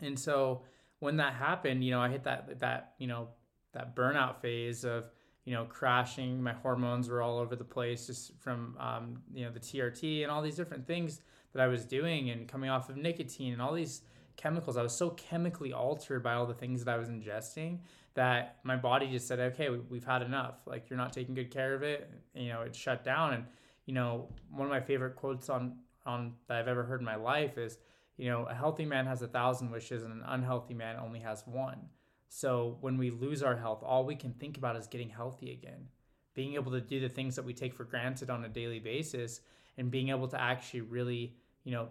And 0.00 0.18
so 0.18 0.62
when 0.98 1.16
that 1.16 1.34
happened, 1.34 1.84
you 1.84 1.90
know, 1.90 2.00
I 2.00 2.08
hit 2.08 2.24
that 2.24 2.60
that 2.60 2.94
you 2.98 3.06
know 3.06 3.28
that 3.72 3.96
burnout 3.96 4.40
phase 4.40 4.84
of 4.84 5.10
you 5.50 5.56
know 5.56 5.64
crashing. 5.64 6.40
My 6.40 6.52
hormones 6.52 7.08
were 7.08 7.20
all 7.20 7.40
over 7.40 7.56
the 7.56 7.64
place 7.64 8.06
just 8.06 8.38
from 8.38 8.76
um, 8.78 9.20
you 9.34 9.44
know 9.44 9.50
the 9.50 9.58
TRT 9.58 10.22
and 10.22 10.30
all 10.30 10.42
these 10.42 10.54
different 10.54 10.86
things 10.86 11.22
that 11.52 11.60
I 11.60 11.66
was 11.66 11.84
doing 11.84 12.30
and 12.30 12.46
coming 12.46 12.70
off 12.70 12.88
of 12.88 12.96
nicotine 12.96 13.52
and 13.52 13.60
all 13.60 13.72
these 13.72 14.02
chemicals. 14.36 14.76
I 14.76 14.82
was 14.82 14.94
so 14.94 15.10
chemically 15.10 15.72
altered 15.72 16.22
by 16.22 16.34
all 16.34 16.46
the 16.46 16.54
things 16.54 16.84
that 16.84 16.94
I 16.94 16.98
was 16.98 17.08
ingesting 17.08 17.80
that 18.14 18.58
my 18.62 18.76
body 18.76 19.10
just 19.10 19.26
said, 19.26 19.40
okay, 19.40 19.70
we've 19.70 20.04
had 20.04 20.22
enough. 20.22 20.54
Like 20.66 20.88
you're 20.88 20.96
not 20.96 21.12
taking 21.12 21.34
good 21.34 21.50
care 21.50 21.74
of 21.74 21.82
it. 21.82 22.08
You 22.32 22.50
know, 22.50 22.60
it 22.60 22.76
shut 22.76 23.02
down. 23.02 23.34
And 23.34 23.44
you 23.86 23.94
know, 23.94 24.28
one 24.52 24.66
of 24.68 24.70
my 24.70 24.80
favorite 24.80 25.16
quotes 25.16 25.48
on 25.48 25.78
on 26.06 26.34
that 26.46 26.58
I've 26.58 26.68
ever 26.68 26.84
heard 26.84 27.00
in 27.00 27.06
my 27.06 27.16
life 27.16 27.58
is, 27.58 27.76
you 28.16 28.30
know, 28.30 28.44
a 28.44 28.54
healthy 28.54 28.84
man 28.84 29.04
has 29.06 29.20
a 29.22 29.26
thousand 29.26 29.72
wishes 29.72 30.04
and 30.04 30.12
an 30.12 30.22
unhealthy 30.28 30.74
man 30.74 30.94
only 31.04 31.18
has 31.18 31.42
one. 31.44 31.88
So 32.32 32.78
when 32.80 32.96
we 32.96 33.10
lose 33.10 33.42
our 33.42 33.56
health, 33.56 33.82
all 33.82 34.06
we 34.06 34.14
can 34.14 34.32
think 34.32 34.56
about 34.56 34.76
is 34.76 34.86
getting 34.86 35.10
healthy 35.10 35.50
again, 35.50 35.88
being 36.32 36.54
able 36.54 36.70
to 36.70 36.80
do 36.80 37.00
the 37.00 37.08
things 37.08 37.34
that 37.34 37.44
we 37.44 37.52
take 37.52 37.74
for 37.74 37.82
granted 37.82 38.30
on 38.30 38.44
a 38.44 38.48
daily 38.48 38.78
basis, 38.78 39.40
and 39.76 39.90
being 39.90 40.10
able 40.10 40.28
to 40.28 40.40
actually 40.40 40.82
really, 40.82 41.34
you 41.64 41.72
know, 41.72 41.88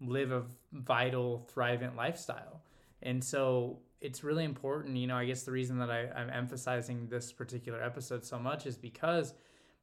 live 0.00 0.32
a 0.32 0.44
vital, 0.72 1.46
thriving 1.52 1.94
lifestyle. 1.96 2.62
And 3.02 3.22
so 3.22 3.80
it's 4.00 4.24
really 4.24 4.44
important. 4.44 4.96
You 4.96 5.06
know, 5.06 5.16
I 5.16 5.26
guess 5.26 5.42
the 5.42 5.52
reason 5.52 5.78
that 5.78 5.90
I, 5.90 6.08
I'm 6.16 6.30
emphasizing 6.30 7.06
this 7.08 7.30
particular 7.30 7.82
episode 7.82 8.24
so 8.24 8.38
much 8.38 8.64
is 8.64 8.78
because 8.78 9.34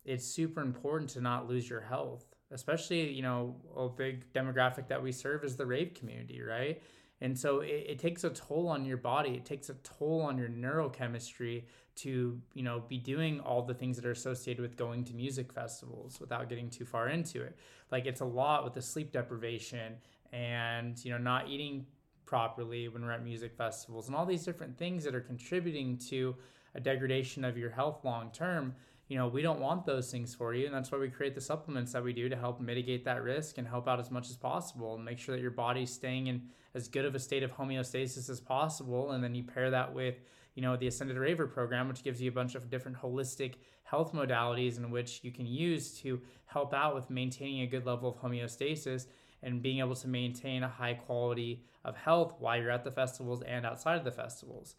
it's 0.03 0.25
super 0.25 0.62
important 0.62 1.12
to 1.12 1.22
not 1.22 1.48
lose 1.48 1.70
your 1.70 1.81
health 1.81 2.25
especially 2.53 3.10
you 3.12 3.22
know 3.22 3.55
a 3.77 3.88
big 3.88 4.31
demographic 4.34 4.88
that 4.88 5.01
we 5.01 5.12
serve 5.12 5.43
is 5.43 5.55
the 5.55 5.65
rave 5.65 5.93
community 5.93 6.41
right 6.41 6.81
and 7.21 7.37
so 7.37 7.59
it, 7.59 7.85
it, 7.87 7.99
takes 7.99 8.23
a 8.23 8.31
toll 8.31 8.67
on 8.67 8.83
your 8.83 8.97
body. 8.97 9.31
It 9.31 9.45
takes 9.45 9.69
a 9.69 9.75
toll 9.75 10.21
on 10.21 10.37
your 10.37 10.49
neurochemistry 10.49 11.63
to 11.93 12.41
you 12.53 12.63
know 12.63 12.83
be 12.87 12.97
doing 12.97 13.39
all 13.41 13.61
the 13.61 13.73
things 13.73 13.95
that 13.97 14.05
are 14.05 14.11
associated 14.11 14.61
with 14.61 14.75
going 14.75 15.03
to 15.05 15.13
music 15.13 15.53
festivals 15.53 16.19
without 16.19 16.49
getting 16.49 16.69
too 16.69 16.85
far 16.85 17.09
into 17.09 17.41
it. 17.41 17.55
Like 17.91 18.05
it's 18.05 18.21
a 18.21 18.25
lot 18.25 18.63
with 18.63 18.73
the 18.73 18.81
sleep 18.81 19.11
deprivation 19.11 19.93
and 20.33 21.03
you 21.05 21.11
know 21.11 21.17
not 21.17 21.47
eating 21.47 21.85
properly 22.25 22.87
when 22.87 23.03
we're 23.03 23.11
at 23.11 23.23
music 23.23 23.53
festivals 23.55 24.07
and 24.07 24.15
all 24.15 24.25
these 24.25 24.43
different 24.43 24.77
things 24.77 25.03
that 25.03 25.13
are 25.13 25.21
contributing 25.21 25.97
to 25.97 26.35
a 26.75 26.79
degradation 26.79 27.43
of 27.43 27.57
your 27.57 27.69
health 27.69 28.03
long 28.03 28.31
term 28.31 28.73
you 29.12 29.18
know, 29.18 29.27
we 29.27 29.41
don't 29.41 29.60
want 29.60 29.86
those 29.86 30.10
things 30.10 30.34
for 30.34 30.53
you. 30.53 30.65
And 30.65 30.74
that's 30.74 30.89
why 30.89 30.98
we 30.98 31.10
create 31.10 31.36
the 31.36 31.41
supplements 31.41 31.91
that 31.91 32.01
we 32.01 32.13
do 32.13 32.30
to 32.30 32.36
help 32.38 32.62
mitigate 32.62 33.03
that 33.03 33.22
risk 33.22 33.58
and 33.58 33.68
help 33.68 33.86
out 33.86 34.00
as 34.00 34.10
much 34.10 34.30
as 34.30 34.38
possible 34.38 34.96
and 34.96 35.03
make 35.03 35.20
sure 35.20 35.36
that 35.36 35.41
your 35.41 35.51
body's 35.51 35.91
staying 35.91 36.27
in 36.27 36.44
as 36.75 36.88
good 36.88 37.03
of 37.03 37.13
a 37.13 37.20
state 37.20 37.44
of 37.44 37.51
homeostasis 37.51 38.30
as 38.30 38.39
possible. 38.39 39.12
And 39.12 39.22
then 39.22 39.36
you 39.36 39.44
pair 39.44 39.70
that 39.70 39.94
with, 39.94 40.22
you 40.56 40.62
know, 40.62 40.77
the 40.77 40.88
Ascended 40.88 41.18
Raver 41.18 41.46
program, 41.46 41.89
which 41.89 42.06
gives 42.06 42.22
you 42.22 42.32
a 42.32 42.34
bunch 42.34 42.56
of 42.56 42.70
different 42.70 43.01
holistic 43.01 43.56
health 43.84 44.13
modalities 44.13 44.77
in 44.77 44.91
which 44.91 45.20
you 45.24 45.32
can 45.34 45.46
use 45.46 45.91
to 46.00 46.22
help 46.46 46.74
out 46.74 46.96
with 46.96 47.10
maintaining 47.10 47.63
a 47.63 47.68
good 47.68 47.86
level 47.86 48.08
of 48.08 48.15
homeostasis 48.15 49.08
and 49.44 49.62
being 49.62 49.80
able 49.80 49.96
to 49.96 50.08
maintain 50.08 50.63
a 50.63 50.70
high 50.70 50.94
quality 50.94 51.65
of 51.84 51.98
health 51.98 52.36
while 52.39 52.58
you're 52.58 52.72
at 52.72 52.86
the 52.86 52.91
festivals 52.91 53.41
and 53.41 53.65
outside 53.65 53.98
of 53.98 54.06
the 54.06 54.12
festivals. 54.12 54.75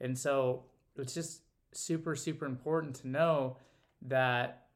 And 0.00 0.18
so 0.18 0.64
it's 0.96 1.14
just 1.14 1.42
super, 1.70 2.16
super 2.16 2.46
important 2.46 2.96
to 2.96 3.08
know 3.08 3.58
that, 4.02 4.66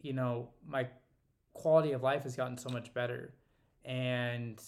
you 0.00 0.12
know, 0.12 0.48
my 0.66 0.86
quality 1.52 1.92
of 1.92 2.02
life 2.02 2.24
has 2.24 2.36
gotten 2.36 2.56
so 2.56 2.68
much 2.68 2.92
better. 2.94 3.34
And 3.84 4.60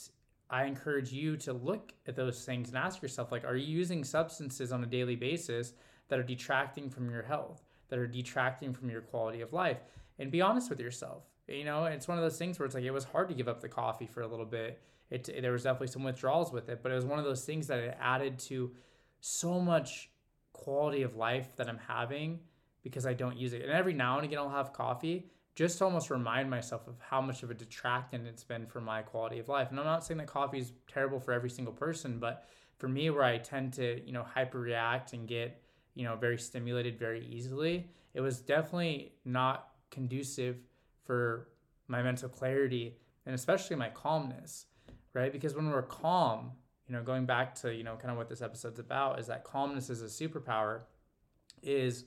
I 0.50 0.64
encourage 0.64 1.12
you 1.12 1.37
to 1.38 1.52
look 1.52 1.92
at 2.06 2.16
those 2.16 2.44
things 2.44 2.68
and 2.68 2.78
ask 2.78 3.02
yourself, 3.02 3.32
like, 3.32 3.44
are 3.44 3.56
you 3.56 3.66
using 3.66 4.04
substances 4.04 4.73
on 4.73 4.82
a 4.82 4.87
daily 4.87 5.16
basis 5.16 5.73
that 6.08 6.18
are 6.18 6.25
detracting 6.25 6.90
from 6.90 7.11
your 7.11 7.23
health, 7.23 7.62
that 7.88 7.99
are 7.99 8.06
detracting 8.06 8.73
from 8.73 8.90
your 8.90 9.00
quality 9.00 9.40
of 9.40 9.52
life? 9.52 9.78
And 10.18 10.30
be 10.30 10.40
honest 10.40 10.70
with 10.70 10.80
yourself. 10.80 11.25
You 11.49 11.64
know, 11.64 11.84
it's 11.84 12.08
one 12.08 12.18
of 12.18 12.25
those 12.25 12.38
things 12.38 12.58
where 12.58 12.66
it's 12.66 12.75
like 12.75 12.84
it 12.84 12.90
was 12.90 13.04
hard 13.04 13.28
to 13.28 13.34
give 13.34 13.49
up 13.49 13.61
the 13.61 13.68
coffee 13.68 14.06
for 14.06 14.23
a 14.23 14.26
little 14.26 14.46
bit. 14.46 14.80
It 15.11 15.28
there 15.42 15.52
was 15.52 15.64
definitely 15.64 15.88
some 15.88 16.02
withdrawals 16.02 16.52
with 16.52 16.68
it, 16.68 16.82
but 16.82 16.90
it 16.90 16.94
was 16.94 17.04
one 17.04 17.18
of 17.18 17.25
those 17.25 17.44
things 17.44 17.66
that 17.66 17.78
it 17.78 17.96
added 18.00 18.38
to 18.40 18.73
so 19.20 19.61
much 19.61 20.11
quality 20.52 21.02
of 21.02 21.16
life 21.16 21.56
that 21.56 21.68
I'm 21.68 21.80
having 21.87 22.40
because 22.85 23.07
I 23.07 23.14
don't 23.14 23.37
use 23.37 23.53
it. 23.53 23.62
And 23.62 23.73
every 23.73 23.95
now 23.95 24.19
and 24.19 24.25
again 24.25 24.38
I'll 24.38 24.49
have 24.50 24.73
coffee 24.73 25.26
just 25.57 25.79
to 25.79 25.85
almost 25.85 26.11
remind 26.11 26.50
myself 26.50 26.87
of 26.87 26.95
how 27.00 27.21
much 27.21 27.43
of 27.43 27.50
a 27.50 27.55
detractant 27.55 28.26
it's 28.26 28.45
been 28.45 28.67
for 28.67 28.81
my 28.81 29.03
quality 29.03 29.38
of 29.38 29.49
life. 29.49 29.71
And 29.71 29.79
I'm 29.79 29.87
not 29.87 30.05
saying 30.05 30.19
that 30.19 30.26
coffee 30.26 30.59
is 30.59 30.73
terrible 30.87 31.21
for 31.21 31.33
every 31.33 31.50
single 31.50 31.73
person, 31.73 32.19
but 32.19 32.47
for 32.79 32.88
me 32.88 33.11
where 33.11 33.23
I 33.23 33.38
tend 33.38 33.73
to, 33.75 34.05
you 34.05 34.12
know, 34.12 34.25
hyper 34.25 34.59
react 34.59 35.12
and 35.12 35.29
get, 35.29 35.62
you 35.95 36.05
know, 36.05 36.17
very 36.17 36.38
stimulated 36.38 36.99
very 36.99 37.25
easily, 37.26 37.88
it 38.14 38.21
was 38.21 38.41
definitely 38.41 39.12
not 39.25 39.69
conducive 39.91 40.57
for 41.05 41.49
my 41.87 42.03
mental 42.03 42.29
clarity 42.29 42.97
and 43.26 43.35
especially 43.35 43.76
my 43.76 43.88
calmness, 43.91 44.67
right? 45.12 45.33
Because 45.33 45.55
when 45.55 45.71
we're 45.71 45.83
calm, 45.83 46.50
you 46.88 46.95
know, 46.95 47.03
going 47.03 47.26
back 47.26 47.55
to, 47.57 47.73
you 47.73 47.85
know, 47.85 47.97
kind 47.97 48.11
of 48.11 48.17
what 48.17 48.29
this 48.29 48.43
episode's 48.43 48.81
about 48.81 49.21
is 49.21 49.29
that 49.29 49.45
calmness 49.45 49.88
is 49.88 50.03
a 50.03 50.07
superpower 50.07 50.81
is 51.62 52.05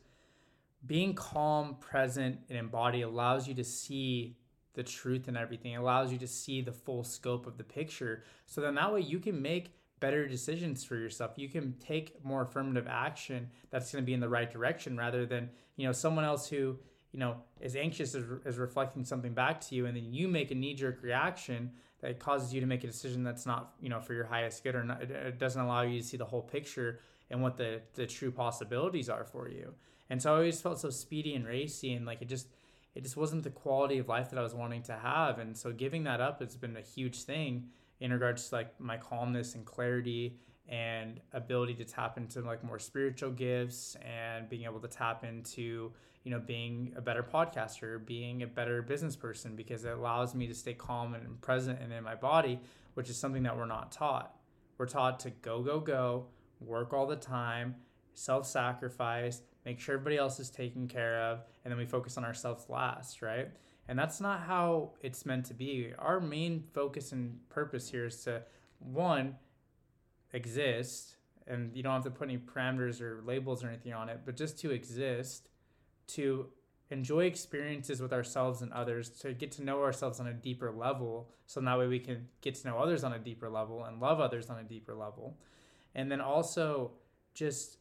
being 0.86 1.14
calm, 1.14 1.76
present, 1.80 2.40
and 2.50 2.58
embodied 2.58 3.04
allows 3.04 3.48
you 3.48 3.54
to 3.56 3.64
see 3.64 4.38
the 4.74 4.84
truth 4.84 5.28
in 5.28 5.36
everything. 5.36 5.74
It 5.74 5.78
allows 5.78 6.12
you 6.12 6.18
to 6.20 6.28
see 6.28 6.62
the 6.62 6.72
full 6.72 7.04
scope 7.04 7.48
of 7.48 7.58
the 7.58 7.64
picture. 7.64 8.24
So 8.46 8.62
then 8.62 8.76
that 8.76 8.94
way 8.94 9.02
you 9.02 9.20
can 9.20 9.42
make 9.42 9.74
better 10.00 10.28
decisions 10.28 10.84
for 10.84 10.96
yourself. 10.96 11.32
You 11.36 11.50
can 11.50 11.74
take 11.80 12.24
more 12.24 12.44
affirmative 12.44 12.86
action 12.88 13.50
that's 13.72 13.92
going 13.92 14.04
to 14.04 14.06
be 14.06 14.14
in 14.14 14.20
the 14.20 14.30
right 14.30 14.52
direction 14.52 14.96
rather 14.96 15.26
than, 15.26 15.50
you 15.76 15.88
know, 15.88 15.92
someone 15.92 16.24
else 16.24 16.48
who 16.48 16.78
you 17.12 17.20
know, 17.20 17.38
is 17.62 17.76
anxious 17.76 18.16
as 18.46 18.58
reflecting 18.58 19.04
something 19.04 19.34
back 19.34 19.62
to 19.62 19.76
you, 19.76 19.86
and 19.86 19.96
then 19.96 20.14
you 20.14 20.28
make 20.28 20.52
a 20.52 20.56
knee 20.56 20.74
jerk 20.74 21.02
reaction 21.02 21.72
that 22.02 22.20
causes 22.20 22.54
you 22.54 22.62
to 22.62 22.68
make 22.68 22.84
a 22.84 22.88
decision 22.88 23.24
that's 23.24 23.46
not, 23.46 23.74
you 23.82 23.90
know, 23.90 24.00
for 24.00 24.14
your 24.14 24.26
highest 24.26 24.64
good 24.64 24.76
or 24.76 24.84
not, 24.84 25.02
it 25.02 25.40
doesn't 25.40 25.62
allow 25.62 25.82
you 25.82 26.00
to 26.00 26.06
see 26.06 26.18
the 26.18 26.26
whole 26.26 26.42
picture 26.42 27.00
and 27.32 27.42
what 27.42 27.58
the, 27.58 27.82
the 27.96 28.06
true 28.06 28.32
possibilities 28.32 29.10
are 29.10 29.24
for 29.24 29.50
you. 29.50 29.74
And 30.10 30.22
so 30.22 30.32
I 30.34 30.36
always 30.36 30.62
felt 30.62 30.80
so 30.80 30.90
speedy 30.90 31.36
and 31.36 31.46
racy, 31.46 31.94
and 31.94 32.06
like 32.06 32.22
it 32.22 32.30
just, 32.30 32.48
it 32.96 33.04
just 33.04 33.18
wasn't 33.18 33.44
the 33.44 33.50
quality 33.50 33.98
of 33.98 34.08
life 34.08 34.30
that 34.30 34.40
I 34.40 34.44
was 34.44 34.56
wanting 34.56 34.84
to 34.84 34.94
have. 34.94 35.40
And 35.40 35.56
so 35.56 35.72
giving 35.72 36.04
that 36.06 36.22
up 36.22 36.42
has 36.42 36.56
been 36.56 36.78
a 36.78 36.82
huge 36.82 37.24
thing 37.24 37.70
in 38.00 38.12
regards 38.12 38.50
to 38.50 38.56
like 38.56 38.80
my 38.80 38.98
calmness 38.98 39.56
and 39.56 39.66
clarity 39.66 40.38
and 40.70 41.20
ability 41.34 41.74
to 41.76 41.86
tap 41.86 42.18
into 42.18 42.42
like 42.42 42.64
more 42.64 42.80
spiritual 42.80 43.32
gifts 43.32 43.96
and 44.02 44.50
being 44.50 44.64
able 44.64 44.80
to 44.80 44.88
tap 44.88 45.24
into 45.24 45.92
you 46.24 46.32
know 46.32 46.40
being 46.40 46.94
a 46.98 47.02
better 47.02 47.24
podcaster 47.24 48.06
being 48.06 48.44
a 48.44 48.48
better 48.48 48.82
business 48.82 49.16
person 49.16 49.56
because 49.56 49.86
it 49.86 49.94
allows 49.94 50.36
me 50.36 50.46
to 50.46 50.54
stay 50.54 50.74
calm 50.74 51.14
and 51.14 51.40
present 51.42 51.80
and 51.82 51.94
in 51.94 52.04
my 52.04 52.16
body 52.16 52.60
which 52.96 53.10
is 53.10 53.16
something 53.16 53.44
that 53.44 53.56
we're 53.56 53.66
not 53.66 53.92
taught 53.92 54.36
we're 54.78 54.86
taught 54.86 55.20
to 55.22 55.30
go 55.30 55.62
go 55.62 55.80
go 55.80 56.26
work 56.60 56.92
all 56.92 57.08
the 57.08 57.16
time 57.16 57.76
self-sacrifice 58.14 59.42
make 59.68 59.80
sure 59.80 59.96
everybody 59.96 60.18
else 60.18 60.40
is 60.40 60.50
taken 60.50 60.88
care 60.88 61.20
of 61.20 61.42
and 61.64 61.72
then 61.72 61.78
we 61.78 61.86
focus 61.86 62.18
on 62.18 62.24
ourselves 62.26 62.66
last 62.70 63.22
right? 63.22 63.50
And 63.90 63.98
that's 63.98 64.20
not 64.20 64.42
how 64.42 64.94
it's 65.02 65.26
meant 65.26 65.46
to 65.46 65.54
be. 65.54 65.94
Our 66.00 66.20
main 66.20 66.64
focus 66.74 67.12
and 67.12 67.38
purpose 67.50 67.90
here 67.90 68.06
is 68.06 68.24
to 68.24 68.42
one 68.80 69.36
exist 70.34 71.16
and 71.48 71.76
you 71.76 71.84
don't 71.84 71.94
have 71.94 72.04
to 72.04 72.12
put 72.12 72.30
any 72.30 72.38
parameters 72.38 73.02
or 73.02 73.22
labels 73.26 73.64
or 73.64 73.68
anything 73.68 73.94
on 73.94 74.10
it 74.10 74.22
but 74.26 74.36
just 74.36 74.60
to 74.60 74.72
exist 74.72 75.50
to 76.08 76.48
enjoy 76.90 77.26
experiences 77.26 78.02
with 78.02 78.14
ourselves 78.14 78.62
and 78.62 78.72
others 78.74 79.10
to 79.10 79.34
get 79.34 79.52
to 79.52 79.64
know 79.64 79.82
ourselves 79.84 80.20
on 80.20 80.28
a 80.28 80.34
deeper 80.34 80.72
level 80.72 81.30
so 81.46 81.62
that 81.62 81.78
way 81.78 81.88
we 81.88 82.00
can 82.00 82.28
get 82.42 82.56
to 82.56 82.68
know 82.68 82.78
others 82.78 83.04
on 83.04 83.14
a 83.14 83.20
deeper 83.20 83.50
level 83.50 83.86
and 83.86 84.00
love 84.00 84.20
others 84.20 84.50
on 84.50 84.60
a 84.60 84.64
deeper 84.64 84.94
level. 84.94 85.38
And 85.96 86.12
then 86.12 86.22
also 86.22 86.92
just 87.34 87.78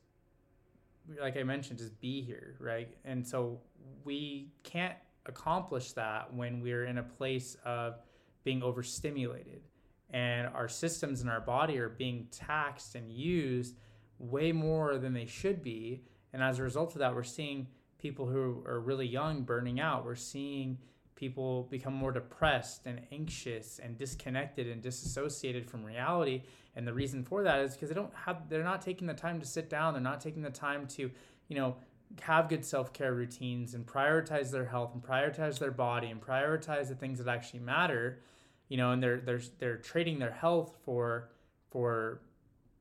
like 1.20 1.36
i 1.36 1.42
mentioned 1.42 1.78
just 1.78 1.98
be 2.00 2.22
here 2.22 2.56
right 2.60 2.96
and 3.04 3.26
so 3.26 3.58
we 4.04 4.50
can't 4.62 4.94
accomplish 5.26 5.92
that 5.92 6.32
when 6.32 6.60
we're 6.60 6.86
in 6.86 6.98
a 6.98 7.02
place 7.02 7.56
of 7.64 7.98
being 8.44 8.62
overstimulated 8.62 9.62
and 10.10 10.48
our 10.54 10.68
systems 10.68 11.20
in 11.20 11.28
our 11.28 11.40
body 11.40 11.78
are 11.78 11.88
being 11.88 12.28
taxed 12.30 12.94
and 12.94 13.10
used 13.10 13.76
way 14.18 14.52
more 14.52 14.98
than 14.98 15.12
they 15.12 15.26
should 15.26 15.62
be. 15.62 16.04
And 16.32 16.42
as 16.42 16.58
a 16.58 16.62
result 16.62 16.92
of 16.92 17.00
that, 17.00 17.14
we're 17.14 17.22
seeing 17.22 17.66
people 17.98 18.26
who 18.26 18.62
are 18.66 18.80
really 18.80 19.06
young 19.06 19.42
burning 19.42 19.80
out. 19.80 20.04
We're 20.04 20.14
seeing 20.14 20.78
people 21.16 21.64
become 21.70 21.94
more 21.94 22.12
depressed 22.12 22.86
and 22.86 23.00
anxious 23.10 23.80
and 23.82 23.98
disconnected 23.98 24.68
and 24.68 24.80
disassociated 24.80 25.68
from 25.68 25.84
reality. 25.84 26.42
And 26.76 26.86
the 26.86 26.92
reason 26.92 27.24
for 27.24 27.42
that 27.42 27.60
is 27.60 27.72
because 27.72 27.88
they 27.88 27.94
don't 27.94 28.14
have 28.14 28.48
they're 28.48 28.62
not 28.62 28.82
taking 28.82 29.06
the 29.06 29.14
time 29.14 29.40
to 29.40 29.46
sit 29.46 29.68
down, 29.68 29.94
they're 29.94 30.02
not 30.02 30.20
taking 30.20 30.42
the 30.42 30.50
time 30.50 30.86
to, 30.88 31.10
you 31.48 31.56
know, 31.56 31.76
have 32.20 32.48
good 32.48 32.64
self-care 32.64 33.14
routines 33.14 33.74
and 33.74 33.84
prioritize 33.84 34.52
their 34.52 34.66
health 34.66 34.92
and 34.94 35.02
prioritize 35.02 35.58
their 35.58 35.72
body 35.72 36.08
and 36.08 36.20
prioritize 36.20 36.88
the 36.88 36.94
things 36.94 37.18
that 37.18 37.26
actually 37.26 37.60
matter 37.60 38.20
you 38.68 38.76
know, 38.76 38.92
and 38.92 39.02
they're 39.02 39.20
they're 39.20 39.40
they're 39.58 39.76
trading 39.76 40.18
their 40.18 40.32
health 40.32 40.76
for 40.84 41.30
for 41.70 42.20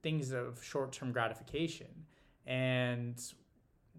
things 0.02 0.32
of 0.32 0.64
short-term 0.64 1.12
gratification. 1.12 1.88
And 2.46 3.20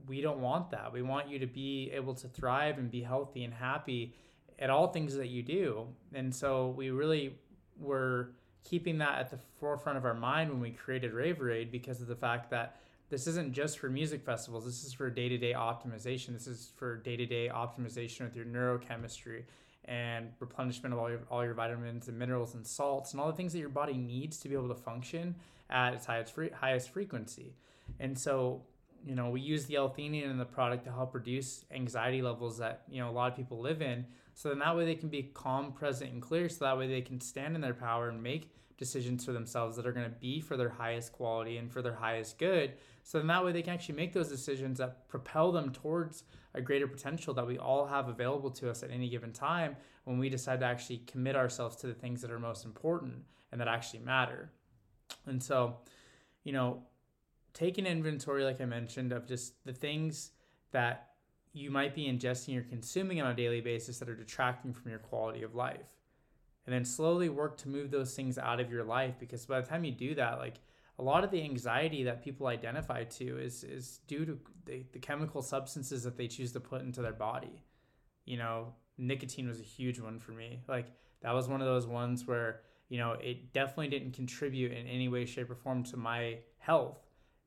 we 0.06 0.20
don't 0.20 0.40
want 0.40 0.70
that. 0.70 0.92
We 0.92 1.02
want 1.02 1.28
you 1.28 1.38
to 1.40 1.46
be 1.46 1.90
able 1.92 2.14
to 2.14 2.28
thrive 2.28 2.78
and 2.78 2.90
be 2.90 3.02
healthy 3.02 3.44
and 3.44 3.52
happy 3.52 4.14
at 4.58 4.70
all 4.70 4.88
things 4.88 5.14
that 5.16 5.28
you 5.28 5.42
do. 5.42 5.86
And 6.14 6.34
so 6.34 6.74
we 6.76 6.90
really 6.90 7.38
were 7.78 8.30
keeping 8.64 8.98
that 8.98 9.18
at 9.18 9.30
the 9.30 9.38
forefront 9.60 9.98
of 9.98 10.04
our 10.04 10.14
mind 10.14 10.50
when 10.50 10.60
we 10.60 10.70
created 10.70 11.12
Raveraide 11.12 11.70
because 11.70 12.00
of 12.00 12.08
the 12.08 12.16
fact 12.16 12.50
that 12.50 12.76
this 13.08 13.28
isn't 13.28 13.52
just 13.52 13.78
for 13.78 13.88
music 13.88 14.24
festivals. 14.24 14.64
This 14.64 14.82
is 14.82 14.92
for 14.92 15.08
day-to-day 15.10 15.52
optimization. 15.52 16.32
This 16.32 16.48
is 16.48 16.72
for 16.74 16.96
day-to-day 16.96 17.48
optimization 17.54 18.22
with 18.22 18.34
your 18.34 18.46
neurochemistry 18.46 19.44
and 19.84 20.32
replenishment 20.40 20.92
of 20.92 20.98
all 20.98 21.08
your, 21.08 21.20
all 21.30 21.44
your 21.44 21.54
vitamins 21.54 22.08
and 22.08 22.18
minerals 22.18 22.54
and 22.54 22.66
salts 22.66 23.12
and 23.12 23.20
all 23.20 23.28
the 23.28 23.36
things 23.36 23.52
that 23.52 23.60
your 23.60 23.68
body 23.68 23.92
needs 23.92 24.38
to 24.38 24.48
be 24.48 24.56
able 24.56 24.66
to 24.66 24.74
function 24.74 25.36
at 25.70 25.94
its 25.94 26.06
highest, 26.06 26.34
highest 26.54 26.90
frequency. 26.90 27.54
And 28.00 28.18
so, 28.18 28.62
you 29.04 29.14
know, 29.14 29.30
we 29.30 29.40
use 29.40 29.66
the 29.66 29.76
L-theanine 29.76 30.28
in 30.28 30.38
the 30.38 30.44
product 30.44 30.84
to 30.86 30.90
help 30.90 31.14
reduce 31.14 31.64
anxiety 31.70 32.22
levels 32.22 32.58
that, 32.58 32.82
you 32.90 33.00
know, 33.00 33.08
a 33.08 33.12
lot 33.12 33.30
of 33.30 33.36
people 33.36 33.60
live 33.60 33.80
in. 33.80 34.04
So 34.36 34.50
then 34.50 34.58
that 34.58 34.76
way 34.76 34.84
they 34.84 34.94
can 34.94 35.08
be 35.08 35.22
calm, 35.22 35.72
present, 35.72 36.12
and 36.12 36.20
clear. 36.20 36.50
So 36.50 36.66
that 36.66 36.76
way 36.76 36.86
they 36.86 37.00
can 37.00 37.22
stand 37.22 37.54
in 37.54 37.62
their 37.62 37.72
power 37.72 38.10
and 38.10 38.22
make 38.22 38.52
decisions 38.76 39.24
for 39.24 39.32
themselves 39.32 39.76
that 39.76 39.86
are 39.86 39.92
going 39.92 40.04
to 40.04 40.18
be 40.20 40.42
for 40.42 40.58
their 40.58 40.68
highest 40.68 41.12
quality 41.12 41.56
and 41.56 41.72
for 41.72 41.80
their 41.80 41.94
highest 41.94 42.38
good. 42.38 42.74
So 43.02 43.16
then 43.16 43.28
that 43.28 43.42
way 43.42 43.52
they 43.52 43.62
can 43.62 43.72
actually 43.72 43.94
make 43.94 44.12
those 44.12 44.28
decisions 44.28 44.76
that 44.76 45.08
propel 45.08 45.52
them 45.52 45.72
towards 45.72 46.24
a 46.52 46.60
greater 46.60 46.86
potential 46.86 47.32
that 47.32 47.46
we 47.46 47.56
all 47.56 47.86
have 47.86 48.08
available 48.08 48.50
to 48.50 48.68
us 48.70 48.82
at 48.82 48.90
any 48.90 49.08
given 49.08 49.32
time 49.32 49.74
when 50.04 50.18
we 50.18 50.28
decide 50.28 50.60
to 50.60 50.66
actually 50.66 50.98
commit 51.06 51.34
ourselves 51.34 51.74
to 51.76 51.86
the 51.86 51.94
things 51.94 52.20
that 52.20 52.30
are 52.30 52.38
most 52.38 52.66
important 52.66 53.14
and 53.52 53.58
that 53.58 53.68
actually 53.68 54.00
matter. 54.00 54.50
And 55.24 55.42
so, 55.42 55.78
you 56.44 56.52
know, 56.52 56.82
take 57.54 57.78
an 57.78 57.86
inventory, 57.86 58.44
like 58.44 58.60
I 58.60 58.66
mentioned, 58.66 59.12
of 59.12 59.26
just 59.26 59.54
the 59.64 59.72
things 59.72 60.32
that 60.72 61.12
you 61.56 61.70
might 61.70 61.94
be 61.94 62.04
ingesting 62.04 62.58
or 62.58 62.62
consuming 62.62 63.20
on 63.22 63.30
a 63.30 63.34
daily 63.34 63.62
basis 63.62 63.98
that 63.98 64.10
are 64.10 64.14
detracting 64.14 64.74
from 64.74 64.90
your 64.90 64.98
quality 64.98 65.42
of 65.42 65.54
life. 65.54 65.86
And 66.66 66.74
then 66.74 66.84
slowly 66.84 67.30
work 67.30 67.56
to 67.58 67.68
move 67.68 67.90
those 67.90 68.14
things 68.14 68.36
out 68.36 68.60
of 68.60 68.70
your 68.70 68.84
life 68.84 69.14
because 69.18 69.46
by 69.46 69.62
the 69.62 69.66
time 69.66 69.82
you 69.82 69.92
do 69.92 70.14
that, 70.16 70.38
like 70.38 70.56
a 70.98 71.02
lot 71.02 71.24
of 71.24 71.30
the 71.30 71.42
anxiety 71.42 72.04
that 72.04 72.22
people 72.22 72.46
identify 72.46 73.04
to 73.04 73.38
is 73.38 73.64
is 73.64 74.00
due 74.06 74.26
to 74.26 74.38
the, 74.66 74.84
the 74.92 74.98
chemical 74.98 75.40
substances 75.40 76.02
that 76.02 76.18
they 76.18 76.26
choose 76.26 76.52
to 76.52 76.60
put 76.60 76.82
into 76.82 77.00
their 77.00 77.12
body. 77.12 77.62
You 78.26 78.36
know, 78.36 78.74
nicotine 78.98 79.48
was 79.48 79.60
a 79.60 79.64
huge 79.64 79.98
one 79.98 80.18
for 80.18 80.32
me. 80.32 80.60
Like 80.68 80.92
that 81.22 81.32
was 81.32 81.48
one 81.48 81.62
of 81.62 81.66
those 81.66 81.86
ones 81.86 82.26
where, 82.26 82.60
you 82.90 82.98
know, 82.98 83.12
it 83.12 83.54
definitely 83.54 83.88
didn't 83.88 84.12
contribute 84.12 84.72
in 84.72 84.86
any 84.86 85.08
way, 85.08 85.24
shape, 85.24 85.50
or 85.50 85.54
form 85.54 85.84
to 85.84 85.96
my 85.96 86.38
health, 86.58 86.98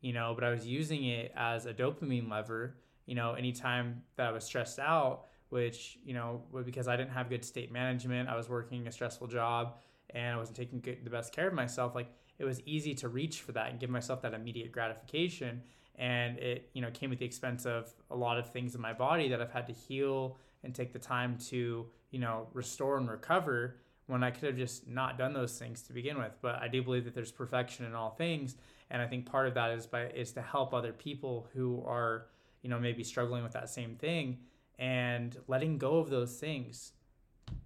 you 0.01 0.13
know, 0.13 0.33
but 0.33 0.43
I 0.43 0.49
was 0.49 0.65
using 0.65 1.05
it 1.05 1.31
as 1.35 1.67
a 1.67 1.73
dopamine 1.73 2.29
lever, 2.29 2.77
you 3.09 3.15
know, 3.15 3.33
anytime 3.33 4.03
that 4.17 4.27
I 4.27 4.31
was 4.31 4.43
stressed 4.43 4.77
out, 4.77 5.25
which, 5.49 5.97
you 6.05 6.13
know, 6.13 6.43
because 6.63 6.87
I 6.87 6.95
didn't 6.95 7.09
have 7.09 7.27
good 7.27 7.43
state 7.43 7.71
management, 7.71 8.29
I 8.29 8.35
was 8.37 8.47
working 8.47 8.87
a 8.87 8.91
stressful 8.91 9.25
job 9.27 9.77
and 10.11 10.35
I 10.35 10.37
wasn't 10.37 10.57
taking 10.57 10.79
good, 10.79 10.99
the 11.03 11.09
best 11.09 11.33
care 11.33 11.47
of 11.47 11.55
myself, 11.55 11.95
like 11.95 12.11
it 12.37 12.45
was 12.45 12.61
easy 12.67 12.93
to 12.95 13.09
reach 13.09 13.41
for 13.41 13.51
that 13.53 13.71
and 13.71 13.79
give 13.79 13.89
myself 13.89 14.21
that 14.21 14.35
immediate 14.35 14.71
gratification. 14.71 15.63
and 15.95 16.37
it 16.37 16.69
you 16.73 16.81
know 16.83 16.91
came 16.91 17.11
at 17.11 17.17
the 17.17 17.25
expense 17.25 17.65
of 17.65 17.93
a 18.11 18.15
lot 18.15 18.37
of 18.37 18.53
things 18.53 18.75
in 18.75 18.81
my 18.81 18.93
body 18.93 19.27
that 19.29 19.41
I've 19.41 19.51
had 19.51 19.67
to 19.67 19.73
heal 19.73 20.37
and 20.63 20.73
take 20.73 20.93
the 20.93 20.99
time 20.99 21.37
to 21.49 21.87
you 22.11 22.19
know 22.19 22.47
restore 22.53 22.97
and 22.97 23.09
recover 23.09 23.77
when 24.05 24.23
I 24.23 24.31
could 24.31 24.47
have 24.49 24.57
just 24.57 24.87
not 24.87 25.17
done 25.17 25.33
those 25.33 25.57
things 25.59 25.81
to 25.83 25.93
begin 25.93 26.17
with. 26.17 26.35
But 26.41 26.55
I 26.55 26.67
do 26.67 26.81
believe 26.81 27.05
that 27.05 27.13
there's 27.13 27.31
perfection 27.31 27.85
in 27.85 27.93
all 27.95 28.11
things, 28.11 28.55
and 28.91 29.01
I 29.01 29.07
think 29.07 29.25
part 29.25 29.47
of 29.47 29.55
that 29.55 29.71
is 29.71 29.87
by 29.87 30.07
is 30.09 30.31
to 30.33 30.41
help 30.41 30.73
other 30.73 30.93
people 30.93 31.47
who 31.53 31.83
are 31.85 32.27
you 32.61 32.69
know 32.69 32.79
maybe 32.79 33.03
struggling 33.03 33.43
with 33.43 33.53
that 33.53 33.69
same 33.69 33.95
thing 33.95 34.37
and 34.77 35.37
letting 35.47 35.77
go 35.77 35.97
of 35.97 36.09
those 36.09 36.39
things. 36.39 36.93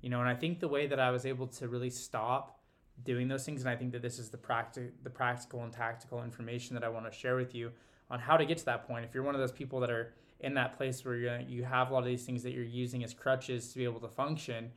You 0.01 0.09
know, 0.09 0.19
and 0.19 0.29
I 0.29 0.35
think 0.35 0.59
the 0.59 0.67
way 0.67 0.88
that 0.88 1.00
I 1.00 1.12
was 1.12 1.25
able 1.25 1.47
to 1.47 1.67
really 1.67 1.89
stop 1.89 2.59
doing 3.03 3.27
those 3.27 3.45
things, 3.45 3.62
and 3.62 3.69
I 3.69 3.75
think 3.75 3.91
that 3.91 4.01
this 4.01 4.19
is 4.19 4.29
the 4.29 4.38
practical 4.38 4.89
the 5.03 5.09
practical 5.09 5.63
and 5.63 5.71
tactical 5.71 6.23
information 6.23 6.73
that 6.75 6.83
I 6.83 6.89
want 6.89 7.12
to 7.12 7.17
share 7.17 7.35
with 7.35 7.53
you 7.53 7.71
on 8.09 8.19
how 8.19 8.38
to 8.38 8.45
get 8.45 8.57
to 8.59 8.65
that 8.65 8.88
point. 8.88 9.05
If 9.05 9.13
you're 9.13 9.23
one 9.23 9.35
of 9.35 9.41
those 9.41 9.51
people 9.51 9.79
that 9.81 9.89
are 9.89 10.13
in 10.39 10.53
that 10.55 10.77
place 10.77 11.03
where 11.05 11.15
you 11.15 11.45
you 11.47 11.63
have 11.63 11.89
a 11.89 11.93
lot 11.93 12.00
of 12.00 12.05
these 12.05 12.25
things 12.25 12.43
that 12.43 12.51
you're 12.51 12.63
using 12.63 13.03
as 13.03 13.13
crutches 13.13 13.71
to 13.71 13.77
be 13.77 13.83
able 13.83 14.00
to 14.01 14.09
function, 14.09 14.71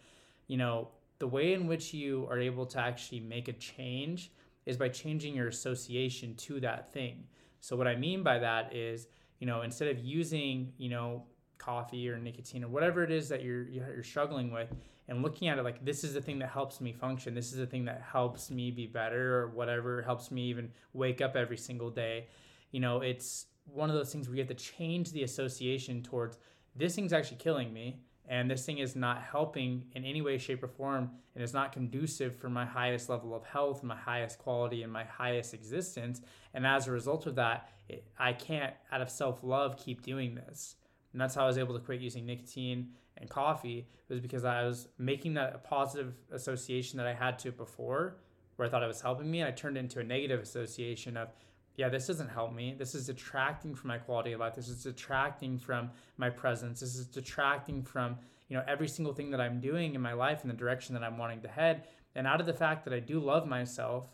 you 0.47 0.57
know, 0.57 0.89
the 1.19 1.27
way 1.27 1.53
in 1.53 1.67
which 1.67 1.95
you 1.95 2.27
are 2.31 2.39
able 2.39 2.67
to 2.67 2.81
actually 2.81 3.21
make 3.21 3.49
a 3.49 3.53
change 3.53 4.31
is 4.65 4.77
by 4.77 4.89
changing 4.89 5.35
your 5.35 5.49
association 5.49 6.35
to 6.35 6.61
that 6.61 6.93
thing. 6.93 7.25
So 7.61 7.77
what 7.77 7.87
I 7.87 7.97
mean 7.97 8.23
by 8.23 8.39
that 8.39 8.75
is, 8.75 9.09
you 9.39 9.47
know, 9.47 9.63
instead 9.63 9.89
of 9.89 9.99
using, 9.99 10.73
you 10.79 10.89
know, 10.89 11.25
coffee 11.59 12.09
or 12.09 12.19
nicotine 12.19 12.63
or 12.65 12.69
whatever 12.69 13.03
it 13.03 13.11
is 13.11 13.29
that 13.29 13.43
you're 13.43 13.69
you're 13.69 14.03
struggling 14.03 14.53
with 14.53 14.69
and 15.09 15.23
looking 15.23 15.49
at 15.49 15.59
it 15.59 15.63
like 15.63 15.85
this 15.85 16.05
is 16.05 16.15
the 16.15 16.21
thing 16.21 16.39
that 16.39 16.51
helps 16.51 16.81
me 16.81 16.93
function. 16.93 17.35
This 17.35 17.53
is 17.53 17.59
the 17.59 17.67
thing 17.67 17.85
that 17.87 18.03
helps 18.03 18.51
me 18.51 18.71
be 18.71 18.87
better 18.87 19.39
or 19.39 19.49
whatever 19.49 20.03
helps 20.03 20.31
me 20.31 20.43
even 20.43 20.71
wake 20.93 21.21
up 21.21 21.35
every 21.37 21.57
single 21.57 21.91
day. 21.91 22.29
You 22.73 22.81
know 22.81 23.01
it's 23.01 23.47
one 23.65 23.91
of 23.91 23.97
those 23.97 24.13
things 24.13 24.29
where 24.29 24.37
you 24.37 24.43
have 24.43 24.49
to 24.49 24.55
change 24.55 25.13
the 25.13 25.23
association 25.23 26.03
towards 26.03 26.39
this 26.75 26.95
thing's 26.95 27.13
actually 27.13 27.39
killing 27.39 27.73
me 27.73 28.01
and 28.29 28.51
this 28.51 28.65
thing 28.67 28.79
is 28.79 28.97
not 28.97 29.23
helping 29.23 29.85
in 29.95 30.05
any 30.05 30.21
way 30.21 30.39
shape 30.39 30.63
or 30.63 30.69
form 30.69 31.11
and 31.35 31.45
is 31.45 31.53
not 31.53 31.73
conducive 31.73 32.37
for 32.37 32.49
my 32.49 32.65
highest 32.65 33.09
level 33.09 33.35
of 33.35 33.45
health 33.45 33.83
my 33.83 33.97
highest 33.97 34.39
quality 34.39 34.83
and 34.83 34.93
my 34.93 35.05
highest 35.05 35.55
existence. 35.55 36.21
And 36.55 36.67
as 36.67 36.89
a 36.89 36.93
result 36.93 37.27
of 37.27 37.35
that 37.37 37.69
it, 37.89 38.05
i 38.19 38.33
can't 38.33 38.75
out 38.91 39.01
of 39.01 39.11
self-love 39.11 39.77
keep 39.77 40.03
doing 40.03 40.35
this. 40.35 40.77
And 41.13 41.21
that's 41.21 41.35
how 41.35 41.45
i 41.45 41.47
was 41.47 41.59
able 41.59 41.75
to 41.75 41.81
quit 41.81 42.01
using 42.01 42.27
nicotine 42.27 42.91
and 43.19 43.31
coffee 43.31 43.89
was 44.09 44.21
because 44.21 44.45
i 44.45 44.65
was 44.65 44.89
making 44.99 45.35
that 45.35 45.55
a 45.55 45.59
positive 45.59 46.15
association 46.33 46.97
that 46.99 47.07
i 47.07 47.15
had 47.15 47.39
to 47.41 47.49
it 47.49 47.57
before 47.57 48.19
where 48.57 48.67
i 48.67 48.71
thought 48.71 48.83
it 48.83 48.89
was 48.89 49.01
helping 49.01 49.31
me 49.31 49.41
and 49.41 49.49
i 49.49 49.53
turned 49.53 49.77
it 49.77 49.81
into 49.81 50.01
a 50.01 50.05
negative 50.05 50.41
association 50.41 51.17
of 51.17 51.29
yeah, 51.77 51.91
this 51.91 52.07
doesn't 52.07 52.29
help 52.29 52.55
me. 52.55 52.75
This 52.77 52.95
is 52.95 53.07
detracting 53.07 53.75
from 53.75 53.89
my 53.89 53.99
quality 53.99 54.33
of 54.33 54.41
life. 54.41 54.55
This 54.55 54.69
is 54.69 54.83
detracting 54.83 55.59
from 55.59 55.91
my 56.17 56.31
presence. 56.31 56.81
This 56.81 56.97
is 56.97 57.07
detracting 57.07 57.83
from, 57.83 58.17
you 58.49 58.57
know, 58.57 58.65
every 58.67 58.89
single 58.89 59.13
thing 59.13 59.31
that 59.31 59.41
I'm 59.41 59.61
doing 59.61 59.95
in 59.95 60.01
my 60.01 60.15
life 60.15 60.43
in 60.43 60.49
the 60.49 60.57
direction 60.57 60.95
that 60.95 61.05
I'm 61.05 61.19
wanting 61.19 61.43
to 61.43 61.49
head. 61.49 61.87
And 62.15 62.27
out 62.27 62.41
of 62.41 62.47
the 62.47 62.55
fact 62.55 62.85
that 62.87 62.95
I 62.95 63.01
do 63.01 63.21
love 63.21 63.47
myself, 63.47 64.09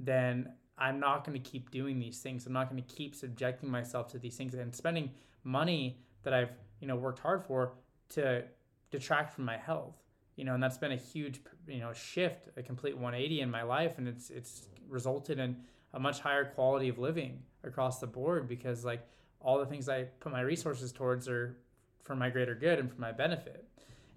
then 0.00 0.52
I'm 0.76 0.98
not 0.98 1.24
going 1.24 1.40
to 1.40 1.50
keep 1.50 1.70
doing 1.70 2.00
these 2.00 2.18
things. 2.18 2.46
I'm 2.46 2.52
not 2.52 2.68
going 2.68 2.82
to 2.82 2.94
keep 2.94 3.14
subjecting 3.14 3.70
myself 3.70 4.08
to 4.08 4.18
these 4.18 4.36
things 4.36 4.54
and 4.54 4.74
spending 4.74 5.12
money 5.44 6.00
that 6.24 6.34
I've, 6.34 6.50
you 6.80 6.88
know, 6.88 6.96
worked 6.96 7.20
hard 7.20 7.44
for 7.44 7.74
to 8.10 8.42
detract 8.90 9.32
from 9.32 9.44
my 9.44 9.56
health. 9.56 9.94
You 10.34 10.44
know, 10.44 10.54
and 10.54 10.62
that's 10.62 10.78
been 10.78 10.90
a 10.90 10.96
huge, 10.96 11.40
you 11.68 11.78
know, 11.78 11.92
shift, 11.92 12.48
a 12.56 12.62
complete 12.62 12.96
180 12.96 13.40
in 13.40 13.50
my 13.52 13.62
life 13.62 13.98
and 13.98 14.08
it's 14.08 14.30
it's 14.30 14.66
resulted 14.88 15.38
in 15.38 15.56
a 15.94 16.00
much 16.00 16.20
higher 16.20 16.44
quality 16.44 16.88
of 16.88 16.98
living 16.98 17.40
across 17.62 18.00
the 18.00 18.06
board 18.06 18.46
because 18.48 18.84
like 18.84 19.06
all 19.40 19.58
the 19.58 19.66
things 19.66 19.88
I 19.88 20.04
put 20.20 20.32
my 20.32 20.40
resources 20.40 20.92
towards 20.92 21.28
are 21.28 21.56
for 22.02 22.14
my 22.14 22.28
greater 22.28 22.54
good 22.54 22.78
and 22.78 22.92
for 22.92 23.00
my 23.00 23.12
benefit. 23.12 23.66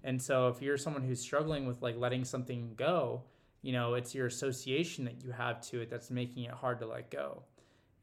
And 0.04 0.20
so 0.20 0.48
if 0.48 0.60
you're 0.60 0.76
someone 0.76 1.02
who's 1.02 1.20
struggling 1.20 1.66
with 1.66 1.80
like 1.80 1.96
letting 1.96 2.24
something 2.24 2.74
go, 2.76 3.22
you 3.62 3.72
know, 3.72 3.94
it's 3.94 4.14
your 4.14 4.26
association 4.26 5.04
that 5.04 5.22
you 5.24 5.32
have 5.32 5.60
to 5.68 5.80
it 5.80 5.90
that's 5.90 6.10
making 6.10 6.44
it 6.44 6.52
hard 6.52 6.78
to 6.80 6.86
let 6.86 7.10
go. 7.10 7.42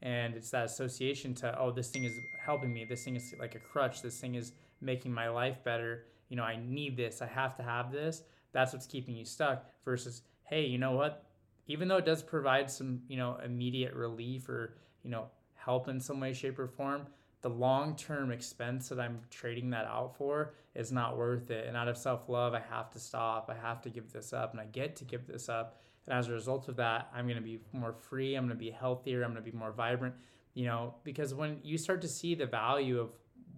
And 0.02 0.34
it's 0.34 0.50
that 0.50 0.66
association 0.66 1.34
to, 1.36 1.58
oh, 1.58 1.70
this 1.70 1.88
thing 1.88 2.04
is 2.04 2.12
helping 2.44 2.72
me. 2.72 2.84
This 2.84 3.04
thing 3.04 3.16
is 3.16 3.34
like 3.38 3.54
a 3.54 3.58
crutch. 3.58 4.02
This 4.02 4.20
thing 4.20 4.34
is 4.34 4.52
making 4.80 5.12
my 5.12 5.28
life 5.28 5.64
better. 5.64 6.04
You 6.28 6.36
know, 6.36 6.44
I 6.44 6.58
need 6.62 6.96
this. 6.96 7.22
I 7.22 7.26
have 7.26 7.56
to 7.56 7.62
have 7.62 7.92
this. 7.92 8.22
That's 8.52 8.72
what's 8.72 8.86
keeping 8.86 9.16
you 9.16 9.24
stuck 9.24 9.64
versus, 9.84 10.22
hey, 10.44 10.66
you 10.66 10.78
know 10.78 10.92
what? 10.92 11.25
Even 11.66 11.88
though 11.88 11.96
it 11.96 12.04
does 12.04 12.22
provide 12.22 12.70
some, 12.70 13.00
you 13.08 13.16
know, 13.16 13.38
immediate 13.44 13.94
relief 13.94 14.48
or, 14.48 14.76
you 15.02 15.10
know, 15.10 15.26
help 15.54 15.88
in 15.88 16.00
some 16.00 16.20
way, 16.20 16.32
shape, 16.32 16.58
or 16.58 16.68
form, 16.68 17.06
the 17.42 17.50
long 17.50 17.96
term 17.96 18.30
expense 18.30 18.88
that 18.88 19.00
I'm 19.00 19.20
trading 19.30 19.70
that 19.70 19.86
out 19.86 20.16
for 20.16 20.54
is 20.74 20.92
not 20.92 21.16
worth 21.16 21.50
it. 21.50 21.66
And 21.66 21.76
out 21.76 21.88
of 21.88 21.96
self 21.96 22.28
love, 22.28 22.54
I 22.54 22.62
have 22.70 22.90
to 22.90 23.00
stop. 23.00 23.50
I 23.50 23.66
have 23.66 23.82
to 23.82 23.90
give 23.90 24.12
this 24.12 24.32
up, 24.32 24.52
and 24.52 24.60
I 24.60 24.64
get 24.66 24.96
to 24.96 25.04
give 25.04 25.26
this 25.26 25.48
up. 25.48 25.80
And 26.06 26.16
as 26.16 26.28
a 26.28 26.32
result 26.32 26.68
of 26.68 26.76
that, 26.76 27.08
I'm 27.14 27.26
going 27.26 27.36
to 27.36 27.42
be 27.42 27.60
more 27.72 27.92
free. 27.92 28.36
I'm 28.36 28.46
going 28.46 28.56
to 28.56 28.64
be 28.64 28.70
healthier. 28.70 29.22
I'm 29.22 29.32
going 29.32 29.44
to 29.44 29.50
be 29.50 29.56
more 29.56 29.72
vibrant. 29.72 30.14
You 30.54 30.66
know, 30.66 30.94
because 31.04 31.34
when 31.34 31.58
you 31.62 31.76
start 31.76 32.00
to 32.02 32.08
see 32.08 32.34
the 32.34 32.46
value 32.46 32.98
of 32.98 33.10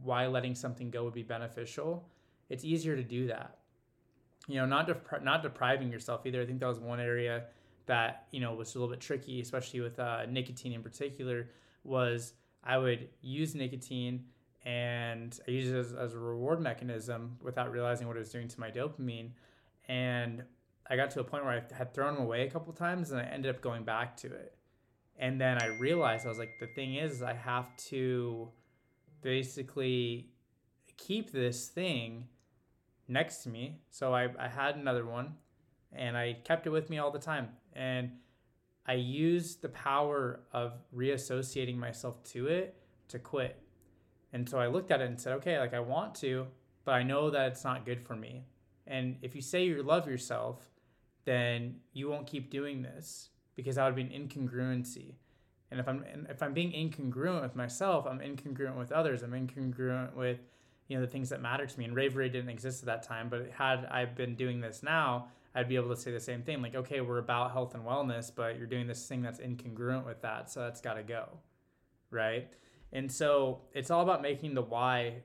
why 0.02 0.26
letting 0.26 0.54
something 0.54 0.90
go 0.90 1.04
would 1.04 1.14
be 1.14 1.22
beneficial, 1.22 2.08
it's 2.48 2.64
easier 2.64 2.96
to 2.96 3.04
do 3.04 3.26
that. 3.28 3.58
You 4.48 4.56
know, 4.56 4.66
not 4.66 4.86
dep- 4.86 5.22
not 5.22 5.42
depriving 5.42 5.92
yourself 5.92 6.26
either. 6.26 6.42
I 6.42 6.46
think 6.46 6.60
that 6.60 6.66
was 6.66 6.80
one 6.80 7.00
area 7.00 7.44
that 7.88 8.26
you 8.30 8.40
know 8.40 8.54
was 8.54 8.74
a 8.74 8.78
little 8.78 8.90
bit 8.90 9.00
tricky, 9.00 9.40
especially 9.40 9.80
with 9.80 9.98
uh, 9.98 10.24
nicotine 10.26 10.72
in 10.72 10.82
particular, 10.82 11.50
was 11.84 12.34
I 12.62 12.78
would 12.78 13.08
use 13.20 13.54
nicotine 13.54 14.24
and 14.64 15.38
I 15.46 15.50
use 15.50 15.70
it 15.70 15.76
as, 15.76 15.92
as 15.94 16.14
a 16.14 16.18
reward 16.18 16.60
mechanism 16.60 17.38
without 17.42 17.72
realizing 17.72 18.06
what 18.06 18.16
it 18.16 18.20
was 18.20 18.30
doing 18.30 18.48
to 18.48 18.60
my 18.60 18.70
dopamine, 18.70 19.30
and 19.88 20.44
I 20.88 20.96
got 20.96 21.10
to 21.12 21.20
a 21.20 21.24
point 21.24 21.44
where 21.44 21.54
I 21.54 21.74
had 21.74 21.92
thrown 21.92 22.14
them 22.14 22.22
away 22.22 22.46
a 22.46 22.50
couple 22.50 22.72
times, 22.72 23.10
and 23.10 23.20
I 23.20 23.24
ended 23.24 23.54
up 23.54 23.60
going 23.60 23.84
back 23.84 24.16
to 24.18 24.28
it, 24.28 24.54
and 25.18 25.40
then 25.40 25.58
I 25.60 25.66
realized 25.66 26.26
I 26.26 26.28
was 26.28 26.38
like, 26.38 26.58
the 26.60 26.68
thing 26.68 26.94
is, 26.94 27.22
I 27.22 27.34
have 27.34 27.74
to 27.88 28.50
basically 29.22 30.30
keep 30.96 31.32
this 31.32 31.68
thing 31.68 32.28
next 33.08 33.42
to 33.44 33.48
me. 33.48 33.80
So 33.90 34.14
I, 34.14 34.28
I 34.38 34.48
had 34.48 34.76
another 34.76 35.06
one 35.06 35.34
and 35.92 36.16
I 36.16 36.38
kept 36.44 36.66
it 36.66 36.70
with 36.70 36.90
me 36.90 36.98
all 36.98 37.10
the 37.10 37.18
time. 37.18 37.48
And 37.72 38.12
I 38.86 38.94
used 38.94 39.62
the 39.62 39.68
power 39.68 40.40
of 40.52 40.72
reassociating 40.94 41.76
myself 41.76 42.22
to 42.24 42.46
it 42.46 42.76
to 43.08 43.18
quit. 43.18 43.60
And 44.32 44.48
so 44.48 44.58
I 44.58 44.66
looked 44.66 44.90
at 44.90 45.00
it 45.00 45.08
and 45.08 45.20
said, 45.20 45.34
okay, 45.34 45.58
like 45.58 45.74
I 45.74 45.80
want 45.80 46.14
to, 46.16 46.46
but 46.84 46.92
I 46.92 47.02
know 47.02 47.30
that 47.30 47.52
it's 47.52 47.64
not 47.64 47.86
good 47.86 48.00
for 48.00 48.16
me. 48.16 48.44
And 48.86 49.16
if 49.22 49.34
you 49.34 49.42
say 49.42 49.64
you 49.64 49.82
love 49.82 50.08
yourself, 50.08 50.70
then 51.24 51.76
you 51.92 52.08
won't 52.08 52.26
keep 52.26 52.50
doing 52.50 52.82
this 52.82 53.28
because 53.54 53.76
that 53.76 53.84
would 53.84 53.94
be 53.94 54.02
an 54.02 54.08
incongruency. 54.08 55.16
And 55.70 55.78
if 55.78 55.86
I'm 55.86 56.04
if 56.30 56.42
I'm 56.42 56.54
being 56.54 56.72
incongruent 56.72 57.42
with 57.42 57.54
myself, 57.54 58.06
I'm 58.06 58.20
incongruent 58.20 58.78
with 58.78 58.90
others. 58.90 59.22
I'm 59.22 59.32
incongruent 59.32 60.14
with 60.14 60.38
you 60.86 60.96
know 60.96 61.02
the 61.02 61.10
things 61.10 61.28
that 61.28 61.42
matter 61.42 61.66
to 61.66 61.78
me. 61.78 61.84
And 61.84 61.94
Raveraide 61.94 62.32
didn't 62.32 62.48
exist 62.48 62.82
at 62.82 62.86
that 62.86 63.02
time, 63.02 63.28
but 63.28 63.50
had 63.50 63.86
I 63.90 64.06
been 64.06 64.34
doing 64.34 64.60
this 64.60 64.82
now, 64.82 65.28
I'd 65.54 65.68
be 65.68 65.76
able 65.76 65.88
to 65.88 65.96
say 65.96 66.12
the 66.12 66.20
same 66.20 66.42
thing 66.42 66.62
like, 66.62 66.74
okay, 66.74 67.00
we're 67.00 67.18
about 67.18 67.52
health 67.52 67.74
and 67.74 67.84
wellness, 67.84 68.30
but 68.34 68.58
you're 68.58 68.66
doing 68.66 68.86
this 68.86 69.06
thing 69.06 69.22
that's 69.22 69.40
incongruent 69.40 70.04
with 70.04 70.22
that. 70.22 70.50
So 70.50 70.60
that's 70.60 70.80
got 70.80 70.94
to 70.94 71.02
go. 71.02 71.28
Right. 72.10 72.48
And 72.92 73.10
so 73.10 73.62
it's 73.72 73.90
all 73.90 74.02
about 74.02 74.22
making 74.22 74.54
the 74.54 74.62
why 74.62 75.22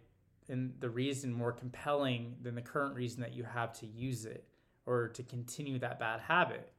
and 0.49 0.73
the 0.79 0.89
reason 0.89 1.31
more 1.33 1.51
compelling 1.51 2.35
than 2.41 2.55
the 2.55 2.61
current 2.61 2.95
reason 2.95 3.21
that 3.21 3.33
you 3.33 3.43
have 3.43 3.73
to 3.79 3.85
use 3.85 4.25
it 4.25 4.45
or 4.85 5.07
to 5.09 5.23
continue 5.23 5.79
that 5.79 5.99
bad 5.99 6.19
habit. 6.21 6.71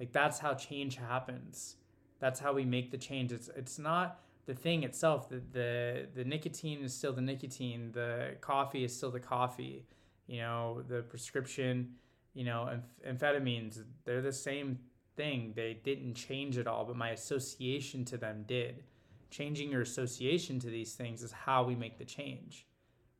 Like 0.00 0.12
that's 0.12 0.38
how 0.38 0.54
change 0.54 0.96
happens. 0.96 1.76
That's 2.18 2.40
how 2.40 2.52
we 2.52 2.64
make 2.64 2.90
the 2.90 2.98
change. 2.98 3.32
It's 3.32 3.48
it's 3.56 3.78
not 3.78 4.20
the 4.46 4.54
thing 4.54 4.82
itself. 4.82 5.28
The 5.28 5.42
the 5.52 6.08
the 6.14 6.24
nicotine 6.24 6.82
is 6.82 6.94
still 6.94 7.12
the 7.12 7.20
nicotine. 7.20 7.92
The 7.92 8.36
coffee 8.40 8.84
is 8.84 8.96
still 8.96 9.10
the 9.10 9.20
coffee. 9.20 9.86
You 10.26 10.40
know, 10.40 10.82
the 10.88 11.02
prescription 11.02 11.94
you 12.34 12.44
know, 12.44 12.68
amph- 12.70 13.18
amphetamines, 13.18 13.82
they're 14.04 14.22
the 14.22 14.32
same 14.32 14.78
thing. 15.16 15.52
They 15.54 15.78
didn't 15.84 16.14
change 16.14 16.58
at 16.58 16.66
all, 16.66 16.84
but 16.84 16.96
my 16.96 17.10
association 17.10 18.04
to 18.06 18.16
them 18.16 18.44
did. 18.46 18.84
Changing 19.30 19.70
your 19.70 19.82
association 19.82 20.58
to 20.60 20.68
these 20.68 20.94
things 20.94 21.22
is 21.22 21.32
how 21.32 21.62
we 21.62 21.74
make 21.74 21.98
the 21.98 22.04
change. 22.04 22.66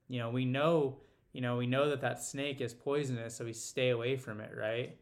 You 0.09 0.19
know, 0.19 0.31
we 0.31 0.45
know, 0.45 0.99
you 1.33 1.41
know, 1.41 1.57
we 1.57 1.67
know 1.67 1.89
that 1.91 2.01
that 2.03 2.23
snake 2.23 2.61
is 2.61 2.75
poisonous, 2.75 3.37
so 3.37 3.45
we 3.45 3.53
stay 3.53 3.91
away 3.91 4.17
from 4.17 4.41
it, 4.41 4.51
right? 4.57 4.97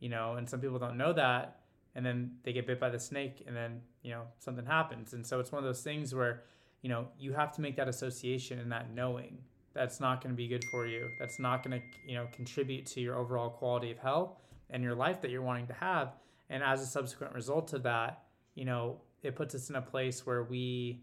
You 0.00 0.08
know, 0.08 0.34
and 0.34 0.48
some 0.48 0.60
people 0.60 0.78
don't 0.78 0.96
know 0.96 1.12
that, 1.12 1.60
and 1.94 2.04
then 2.04 2.32
they 2.42 2.52
get 2.52 2.66
bit 2.66 2.80
by 2.80 2.88
the 2.88 2.98
snake, 2.98 3.44
and 3.46 3.54
then 3.54 3.82
you 4.02 4.10
know 4.10 4.22
something 4.38 4.64
happens, 4.64 5.12
and 5.12 5.26
so 5.26 5.38
it's 5.38 5.52
one 5.52 5.58
of 5.58 5.64
those 5.64 5.82
things 5.82 6.14
where, 6.14 6.44
you 6.80 6.88
know, 6.88 7.08
you 7.18 7.32
have 7.34 7.52
to 7.52 7.60
make 7.60 7.76
that 7.76 7.88
association 7.88 8.58
and 8.58 8.72
that 8.72 8.92
knowing 8.94 9.38
that's 9.74 10.00
not 10.00 10.22
going 10.22 10.32
to 10.32 10.36
be 10.36 10.48
good 10.48 10.64
for 10.70 10.86
you. 10.86 11.08
That's 11.18 11.38
not 11.38 11.62
going 11.62 11.80
to, 11.80 11.86
you 12.06 12.14
know, 12.14 12.26
contribute 12.32 12.86
to 12.86 13.00
your 13.00 13.16
overall 13.16 13.50
quality 13.50 13.90
of 13.90 13.98
health 13.98 14.38
and 14.70 14.82
your 14.82 14.94
life 14.94 15.20
that 15.22 15.30
you're 15.30 15.42
wanting 15.42 15.66
to 15.68 15.74
have. 15.74 16.14
And 16.50 16.62
as 16.62 16.82
a 16.82 16.86
subsequent 16.86 17.34
result 17.34 17.72
of 17.72 17.82
that, 17.84 18.24
you 18.54 18.64
know, 18.64 19.00
it 19.22 19.36
puts 19.36 19.54
us 19.54 19.70
in 19.70 19.76
a 19.76 19.82
place 19.82 20.26
where 20.26 20.42
we 20.42 21.02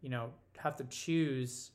you 0.00 0.08
know, 0.08 0.30
have 0.58 0.76
to 0.76 0.84
choose 0.84 1.70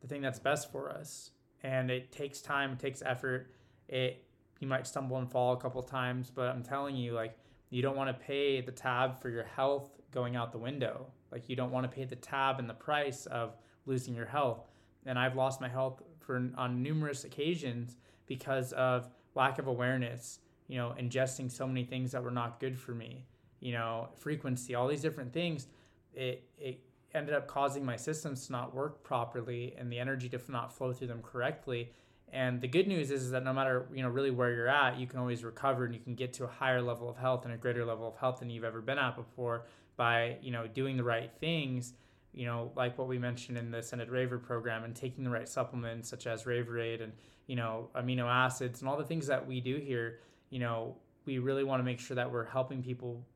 the 0.00 0.08
thing 0.08 0.22
that's 0.22 0.38
best 0.38 0.70
for 0.70 0.90
us. 0.90 1.30
And 1.62 1.90
it 1.90 2.12
takes 2.12 2.40
time, 2.40 2.72
it 2.72 2.78
takes 2.78 3.02
effort. 3.02 3.52
It 3.88 4.22
you 4.60 4.66
might 4.66 4.86
stumble 4.86 5.18
and 5.18 5.30
fall 5.30 5.52
a 5.52 5.56
couple 5.58 5.82
times, 5.82 6.30
but 6.34 6.48
I'm 6.48 6.62
telling 6.62 6.96
you, 6.96 7.12
like, 7.12 7.36
you 7.68 7.82
don't 7.82 7.94
want 7.94 8.08
to 8.08 8.24
pay 8.24 8.62
the 8.62 8.72
tab 8.72 9.20
for 9.20 9.28
your 9.28 9.44
health 9.44 10.00
going 10.12 10.34
out 10.34 10.50
the 10.50 10.58
window. 10.58 11.08
Like, 11.30 11.50
you 11.50 11.56
don't 11.56 11.70
want 11.70 11.84
to 11.90 11.94
pay 11.94 12.04
the 12.04 12.16
tab 12.16 12.58
and 12.58 12.68
the 12.68 12.74
price 12.74 13.26
of 13.26 13.54
losing 13.84 14.14
your 14.14 14.24
health. 14.24 14.65
And 15.06 15.18
I've 15.18 15.36
lost 15.36 15.60
my 15.60 15.68
health 15.68 16.02
for 16.20 16.50
on 16.56 16.82
numerous 16.82 17.24
occasions 17.24 17.96
because 18.26 18.72
of 18.72 19.08
lack 19.34 19.58
of 19.58 19.66
awareness, 19.66 20.40
you 20.68 20.76
know, 20.76 20.94
ingesting 20.98 21.50
so 21.50 21.66
many 21.66 21.84
things 21.84 22.12
that 22.12 22.22
were 22.22 22.30
not 22.30 22.58
good 22.58 22.78
for 22.78 22.92
me, 22.92 23.24
you 23.60 23.72
know, 23.72 24.08
frequency, 24.16 24.74
all 24.74 24.88
these 24.88 25.02
different 25.02 25.32
things. 25.32 25.68
It, 26.14 26.48
it 26.58 26.80
ended 27.14 27.34
up 27.34 27.46
causing 27.46 27.84
my 27.84 27.96
systems 27.96 28.46
to 28.46 28.52
not 28.52 28.74
work 28.74 29.02
properly 29.02 29.74
and 29.78 29.90
the 29.90 29.98
energy 29.98 30.28
to 30.28 30.40
not 30.48 30.72
flow 30.72 30.92
through 30.92 31.08
them 31.08 31.22
correctly. 31.22 31.92
And 32.32 32.60
the 32.60 32.68
good 32.68 32.88
news 32.88 33.10
is, 33.10 33.22
is 33.22 33.30
that 33.30 33.44
no 33.44 33.52
matter 33.52 33.86
you 33.94 34.02
know 34.02 34.08
really 34.08 34.30
where 34.30 34.52
you're 34.52 34.68
at, 34.68 34.98
you 34.98 35.06
can 35.06 35.20
always 35.20 35.44
recover 35.44 35.84
and 35.84 35.94
you 35.94 36.00
can 36.00 36.14
get 36.14 36.32
to 36.34 36.44
a 36.44 36.48
higher 36.48 36.82
level 36.82 37.08
of 37.08 37.16
health 37.16 37.44
and 37.44 37.54
a 37.54 37.56
greater 37.56 37.84
level 37.84 38.08
of 38.08 38.16
health 38.16 38.40
than 38.40 38.50
you've 38.50 38.64
ever 38.64 38.80
been 38.80 38.98
at 38.98 39.16
before 39.16 39.62
by 39.96 40.36
you 40.42 40.50
know 40.50 40.66
doing 40.66 40.96
the 40.96 41.04
right 41.04 41.30
things. 41.38 41.94
You 42.36 42.46
know, 42.46 42.70
like 42.76 42.96
what 42.98 43.08
we 43.08 43.18
mentioned 43.18 43.58
in 43.58 43.72
the 43.72 43.78
Ascended 43.78 44.10
Raver 44.10 44.38
program, 44.38 44.84
and 44.84 44.94
taking 44.94 45.24
the 45.24 45.30
right 45.30 45.48
supplements 45.48 46.08
such 46.08 46.28
as 46.28 46.44
Raveraide 46.44 47.02
and 47.02 47.12
you 47.48 47.56
know 47.56 47.88
amino 47.96 48.26
acids 48.26 48.80
and 48.80 48.88
all 48.88 48.96
the 48.96 49.04
things 49.04 49.26
that 49.26 49.44
we 49.44 49.60
do 49.60 49.76
here. 49.76 50.20
You 50.50 50.60
know, 50.60 50.96
we 51.24 51.38
really 51.38 51.64
want 51.64 51.80
to 51.80 51.84
make 51.84 51.98
sure 51.98 52.14
that 52.14 52.30
we're 52.30 52.44
helping 52.44 52.82
people, 52.82 53.26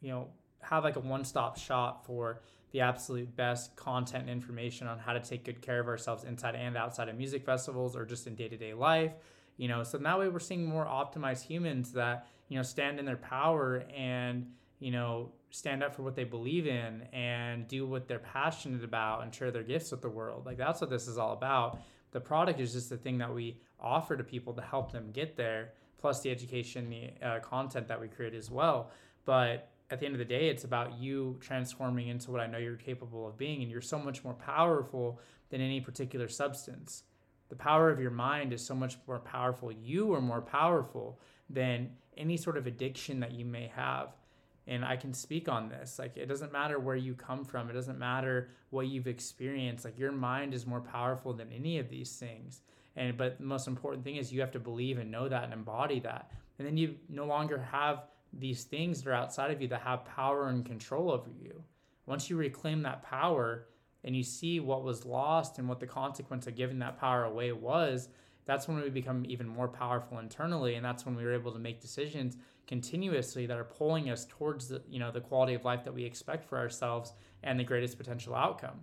you 0.00 0.10
know, 0.10 0.28
have 0.60 0.84
like 0.84 0.94
a 0.94 1.00
one-stop 1.00 1.58
shop 1.58 2.06
for 2.06 2.40
the 2.72 2.80
absolute 2.80 3.34
best 3.36 3.74
content 3.76 4.22
and 4.22 4.30
information 4.30 4.86
on 4.86 4.98
how 4.98 5.12
to 5.12 5.20
take 5.20 5.44
good 5.44 5.60
care 5.60 5.80
of 5.80 5.88
ourselves 5.88 6.24
inside 6.24 6.54
and 6.54 6.76
outside 6.76 7.08
of 7.08 7.16
music 7.16 7.44
festivals 7.44 7.96
or 7.96 8.04
just 8.04 8.26
in 8.26 8.34
day-to-day 8.34 8.72
life 8.72 9.12
you 9.56 9.68
know 9.68 9.82
so 9.82 9.98
that 9.98 10.18
way 10.18 10.28
we're 10.28 10.40
seeing 10.40 10.64
more 10.64 10.86
optimized 10.86 11.42
humans 11.42 11.92
that 11.92 12.26
you 12.48 12.56
know 12.56 12.62
stand 12.62 12.98
in 12.98 13.04
their 13.04 13.16
power 13.16 13.84
and 13.94 14.46
you 14.78 14.90
know 14.90 15.30
stand 15.52 15.82
up 15.82 15.94
for 15.94 16.02
what 16.02 16.16
they 16.16 16.24
believe 16.24 16.66
in 16.66 17.02
and 17.12 17.68
do 17.68 17.86
what 17.86 18.08
they're 18.08 18.18
passionate 18.18 18.82
about 18.82 19.22
and 19.22 19.32
share 19.32 19.52
their 19.52 19.62
gifts 19.62 19.92
with 19.92 20.02
the 20.02 20.08
world 20.08 20.44
like 20.44 20.56
that's 20.56 20.80
what 20.80 20.90
this 20.90 21.06
is 21.06 21.16
all 21.16 21.32
about 21.32 21.78
the 22.10 22.20
product 22.20 22.58
is 22.58 22.72
just 22.72 22.90
the 22.90 22.96
thing 22.96 23.18
that 23.18 23.32
we 23.32 23.56
offer 23.78 24.16
to 24.16 24.24
people 24.24 24.52
to 24.52 24.62
help 24.62 24.90
them 24.90 25.10
get 25.12 25.36
there 25.36 25.72
plus 25.98 26.20
the 26.22 26.30
education 26.30 26.90
the 26.90 27.26
uh, 27.26 27.38
content 27.40 27.86
that 27.86 28.00
we 28.00 28.08
create 28.08 28.34
as 28.34 28.50
well 28.50 28.90
but 29.24 29.68
at 29.92 30.00
the 30.00 30.06
end 30.06 30.14
of 30.14 30.18
the 30.18 30.24
day, 30.24 30.48
it's 30.48 30.64
about 30.64 30.98
you 30.98 31.36
transforming 31.38 32.08
into 32.08 32.30
what 32.30 32.40
I 32.40 32.46
know 32.46 32.56
you're 32.56 32.76
capable 32.76 33.28
of 33.28 33.36
being. 33.36 33.60
And 33.60 33.70
you're 33.70 33.82
so 33.82 33.98
much 33.98 34.24
more 34.24 34.32
powerful 34.32 35.20
than 35.50 35.60
any 35.60 35.82
particular 35.82 36.28
substance. 36.28 37.02
The 37.50 37.56
power 37.56 37.90
of 37.90 38.00
your 38.00 38.10
mind 38.10 38.54
is 38.54 38.64
so 38.64 38.74
much 38.74 38.96
more 39.06 39.18
powerful. 39.18 39.70
You 39.70 40.14
are 40.14 40.22
more 40.22 40.40
powerful 40.40 41.20
than 41.50 41.90
any 42.16 42.38
sort 42.38 42.56
of 42.56 42.66
addiction 42.66 43.20
that 43.20 43.32
you 43.32 43.44
may 43.44 43.70
have. 43.76 44.16
And 44.66 44.84
I 44.84 44.96
can 44.96 45.12
speak 45.12 45.48
on 45.48 45.68
this. 45.68 45.98
Like, 45.98 46.16
it 46.16 46.26
doesn't 46.26 46.52
matter 46.52 46.78
where 46.78 46.96
you 46.96 47.14
come 47.14 47.44
from, 47.44 47.68
it 47.68 47.72
doesn't 47.72 47.98
matter 47.98 48.50
what 48.70 48.86
you've 48.86 49.08
experienced. 49.08 49.84
Like, 49.84 49.98
your 49.98 50.12
mind 50.12 50.54
is 50.54 50.66
more 50.66 50.80
powerful 50.80 51.32
than 51.32 51.52
any 51.52 51.78
of 51.78 51.88
these 51.88 52.12
things. 52.16 52.60
And, 52.94 53.16
but 53.16 53.38
the 53.38 53.44
most 53.44 53.66
important 53.66 54.04
thing 54.04 54.16
is 54.16 54.32
you 54.32 54.40
have 54.40 54.52
to 54.52 54.60
believe 54.60 54.98
and 54.98 55.10
know 55.10 55.28
that 55.28 55.44
and 55.44 55.52
embody 55.52 56.00
that. 56.00 56.30
And 56.58 56.66
then 56.66 56.76
you 56.76 56.96
no 57.08 57.24
longer 57.24 57.58
have 57.58 58.04
these 58.32 58.64
things 58.64 59.02
that 59.02 59.10
are 59.10 59.14
outside 59.14 59.50
of 59.50 59.60
you 59.60 59.68
that 59.68 59.82
have 59.82 60.04
power 60.04 60.48
and 60.48 60.64
control 60.64 61.10
over 61.10 61.30
you. 61.30 61.62
Once 62.06 62.30
you 62.30 62.36
reclaim 62.36 62.82
that 62.82 63.02
power 63.02 63.66
and 64.04 64.16
you 64.16 64.22
see 64.22 64.60
what 64.60 64.84
was 64.84 65.04
lost 65.04 65.58
and 65.58 65.68
what 65.68 65.80
the 65.80 65.86
consequence 65.86 66.46
of 66.46 66.56
giving 66.56 66.78
that 66.80 66.98
power 66.98 67.24
away 67.24 67.52
was, 67.52 68.08
that's 68.44 68.66
when 68.66 68.80
we 68.80 68.90
become 68.90 69.24
even 69.28 69.46
more 69.46 69.68
powerful 69.68 70.18
internally 70.18 70.74
and 70.74 70.84
that's 70.84 71.06
when 71.06 71.14
we 71.14 71.24
are 71.24 71.32
able 71.32 71.52
to 71.52 71.58
make 71.58 71.80
decisions 71.80 72.36
continuously 72.66 73.46
that 73.46 73.58
are 73.58 73.64
pulling 73.64 74.10
us 74.10 74.26
towards 74.26 74.68
the 74.68 74.82
you 74.88 74.98
know 74.98 75.10
the 75.10 75.20
quality 75.20 75.54
of 75.54 75.64
life 75.64 75.84
that 75.84 75.94
we 75.94 76.04
expect 76.04 76.44
for 76.44 76.58
ourselves 76.58 77.12
and 77.42 77.58
the 77.58 77.64
greatest 77.64 77.98
potential 77.98 78.34
outcome. 78.34 78.80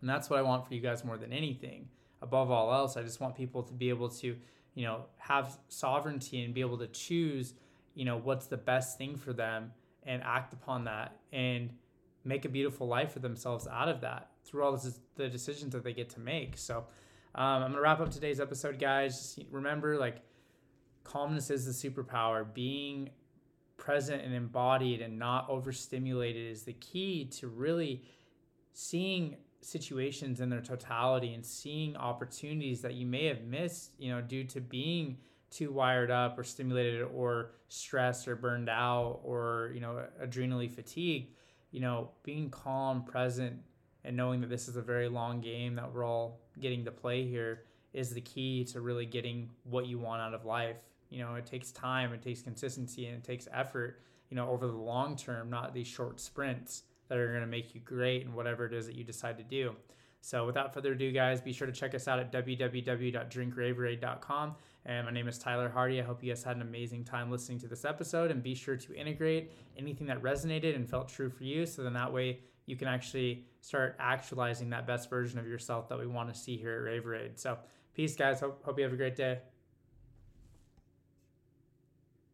And 0.00 0.08
that's 0.08 0.30
what 0.30 0.38
i 0.38 0.42
want 0.42 0.66
for 0.66 0.74
you 0.74 0.80
guys 0.80 1.04
more 1.04 1.18
than 1.18 1.32
anything. 1.32 1.88
Above 2.20 2.50
all 2.50 2.72
else 2.72 2.96
i 2.96 3.02
just 3.02 3.20
want 3.20 3.36
people 3.36 3.62
to 3.62 3.72
be 3.72 3.88
able 3.88 4.08
to 4.08 4.36
you 4.74 4.84
know 4.84 5.04
have 5.18 5.58
sovereignty 5.68 6.44
and 6.44 6.54
be 6.54 6.60
able 6.60 6.78
to 6.78 6.86
choose 6.88 7.54
you 7.94 8.04
know 8.04 8.16
what's 8.16 8.46
the 8.46 8.56
best 8.56 8.98
thing 8.98 9.16
for 9.16 9.32
them 9.32 9.72
and 10.04 10.22
act 10.22 10.52
upon 10.52 10.84
that 10.84 11.16
and 11.32 11.70
make 12.24 12.44
a 12.44 12.48
beautiful 12.48 12.86
life 12.86 13.12
for 13.12 13.18
themselves 13.18 13.66
out 13.66 13.88
of 13.88 14.00
that 14.00 14.30
through 14.44 14.64
all 14.64 14.80
the 15.16 15.28
decisions 15.28 15.72
that 15.72 15.84
they 15.84 15.92
get 15.92 16.08
to 16.10 16.20
make. 16.20 16.56
So 16.56 16.78
um, 17.34 17.62
i'm 17.62 17.70
gonna 17.70 17.80
wrap 17.80 18.00
up 18.00 18.10
today's 18.10 18.40
episode 18.40 18.78
guys. 18.78 19.18
Just 19.18 19.48
remember 19.50 19.98
like 19.98 20.22
calmness 21.08 21.50
is 21.50 21.64
the 21.64 21.90
superpower. 21.90 22.44
Being 22.52 23.10
present 23.76 24.22
and 24.22 24.34
embodied 24.34 25.00
and 25.00 25.18
not 25.18 25.48
overstimulated 25.48 26.50
is 26.50 26.62
the 26.64 26.74
key 26.74 27.24
to 27.24 27.48
really 27.48 28.02
seeing 28.74 29.36
situations 29.60 30.40
in 30.40 30.50
their 30.50 30.60
totality 30.60 31.34
and 31.34 31.44
seeing 31.44 31.96
opportunities 31.96 32.82
that 32.82 32.94
you 32.94 33.06
may 33.06 33.24
have 33.24 33.42
missed 33.42 33.90
you 33.98 34.08
know 34.08 34.20
due 34.20 34.44
to 34.44 34.60
being 34.60 35.16
too 35.50 35.72
wired 35.72 36.12
up 36.12 36.38
or 36.38 36.44
stimulated 36.44 37.02
or 37.02 37.50
stressed 37.68 38.28
or 38.28 38.36
burned 38.36 38.68
out 38.68 39.20
or 39.24 39.72
you 39.74 39.80
know 39.80 40.04
adrenally 40.22 40.70
fatigued. 40.70 41.32
You 41.70 41.80
know 41.80 42.10
being 42.22 42.50
calm 42.50 43.02
present 43.04 43.56
and 44.04 44.16
knowing 44.16 44.40
that 44.42 44.50
this 44.50 44.68
is 44.68 44.76
a 44.76 44.82
very 44.82 45.08
long 45.08 45.40
game 45.40 45.74
that 45.76 45.92
we're 45.92 46.04
all 46.04 46.40
getting 46.60 46.84
to 46.84 46.90
play 46.90 47.26
here 47.26 47.62
is 47.92 48.10
the 48.10 48.20
key 48.20 48.64
to 48.64 48.80
really 48.80 49.06
getting 49.06 49.50
what 49.64 49.86
you 49.86 49.98
want 49.98 50.20
out 50.20 50.34
of 50.34 50.44
life 50.44 50.76
you 51.10 51.18
know 51.18 51.34
it 51.34 51.46
takes 51.46 51.70
time 51.72 52.12
it 52.12 52.22
takes 52.22 52.42
consistency 52.42 53.06
and 53.06 53.16
it 53.16 53.24
takes 53.24 53.48
effort 53.52 54.00
you 54.30 54.36
know 54.36 54.48
over 54.48 54.66
the 54.66 54.72
long 54.72 55.16
term 55.16 55.50
not 55.50 55.74
these 55.74 55.86
short 55.86 56.20
sprints 56.20 56.82
that 57.08 57.18
are 57.18 57.28
going 57.28 57.40
to 57.40 57.46
make 57.46 57.74
you 57.74 57.80
great 57.80 58.24
and 58.24 58.34
whatever 58.34 58.66
it 58.66 58.72
is 58.72 58.86
that 58.86 58.94
you 58.94 59.04
decide 59.04 59.38
to 59.38 59.44
do 59.44 59.74
so 60.20 60.44
without 60.46 60.74
further 60.74 60.92
ado, 60.92 61.10
guys, 61.12 61.40
be 61.40 61.52
sure 61.52 61.66
to 61.66 61.72
check 61.72 61.94
us 61.94 62.06
out 62.08 62.18
at 62.18 62.32
www.drinkraveraide.com. 62.32 64.56
And 64.84 65.06
my 65.06 65.12
name 65.12 65.28
is 65.28 65.38
Tyler 65.38 65.68
Hardy. 65.68 66.00
I 66.00 66.04
hope 66.04 66.22
you 66.22 66.30
guys 66.30 66.42
had 66.42 66.56
an 66.56 66.62
amazing 66.62 67.04
time 67.04 67.30
listening 67.30 67.58
to 67.60 67.68
this 67.68 67.84
episode. 67.84 68.30
And 68.30 68.42
be 68.42 68.54
sure 68.54 68.76
to 68.76 68.94
integrate 68.94 69.52
anything 69.76 70.06
that 70.08 70.22
resonated 70.22 70.74
and 70.74 70.88
felt 70.88 71.08
true 71.08 71.30
for 71.30 71.44
you. 71.44 71.66
So 71.66 71.82
then 71.82 71.92
that 71.94 72.12
way 72.12 72.40
you 72.66 72.76
can 72.76 72.88
actually 72.88 73.44
start 73.60 73.96
actualizing 73.98 74.70
that 74.70 74.86
best 74.86 75.08
version 75.08 75.38
of 75.38 75.46
yourself 75.46 75.88
that 75.88 75.98
we 75.98 76.06
want 76.06 76.32
to 76.32 76.38
see 76.38 76.56
here 76.56 76.76
at 76.76 76.84
Raveraide. 76.84 77.38
So 77.38 77.58
peace, 77.94 78.16
guys. 78.16 78.40
Hope, 78.40 78.62
hope 78.64 78.78
you 78.78 78.84
have 78.84 78.92
a 78.92 78.96
great 78.96 79.16
day. 79.16 79.38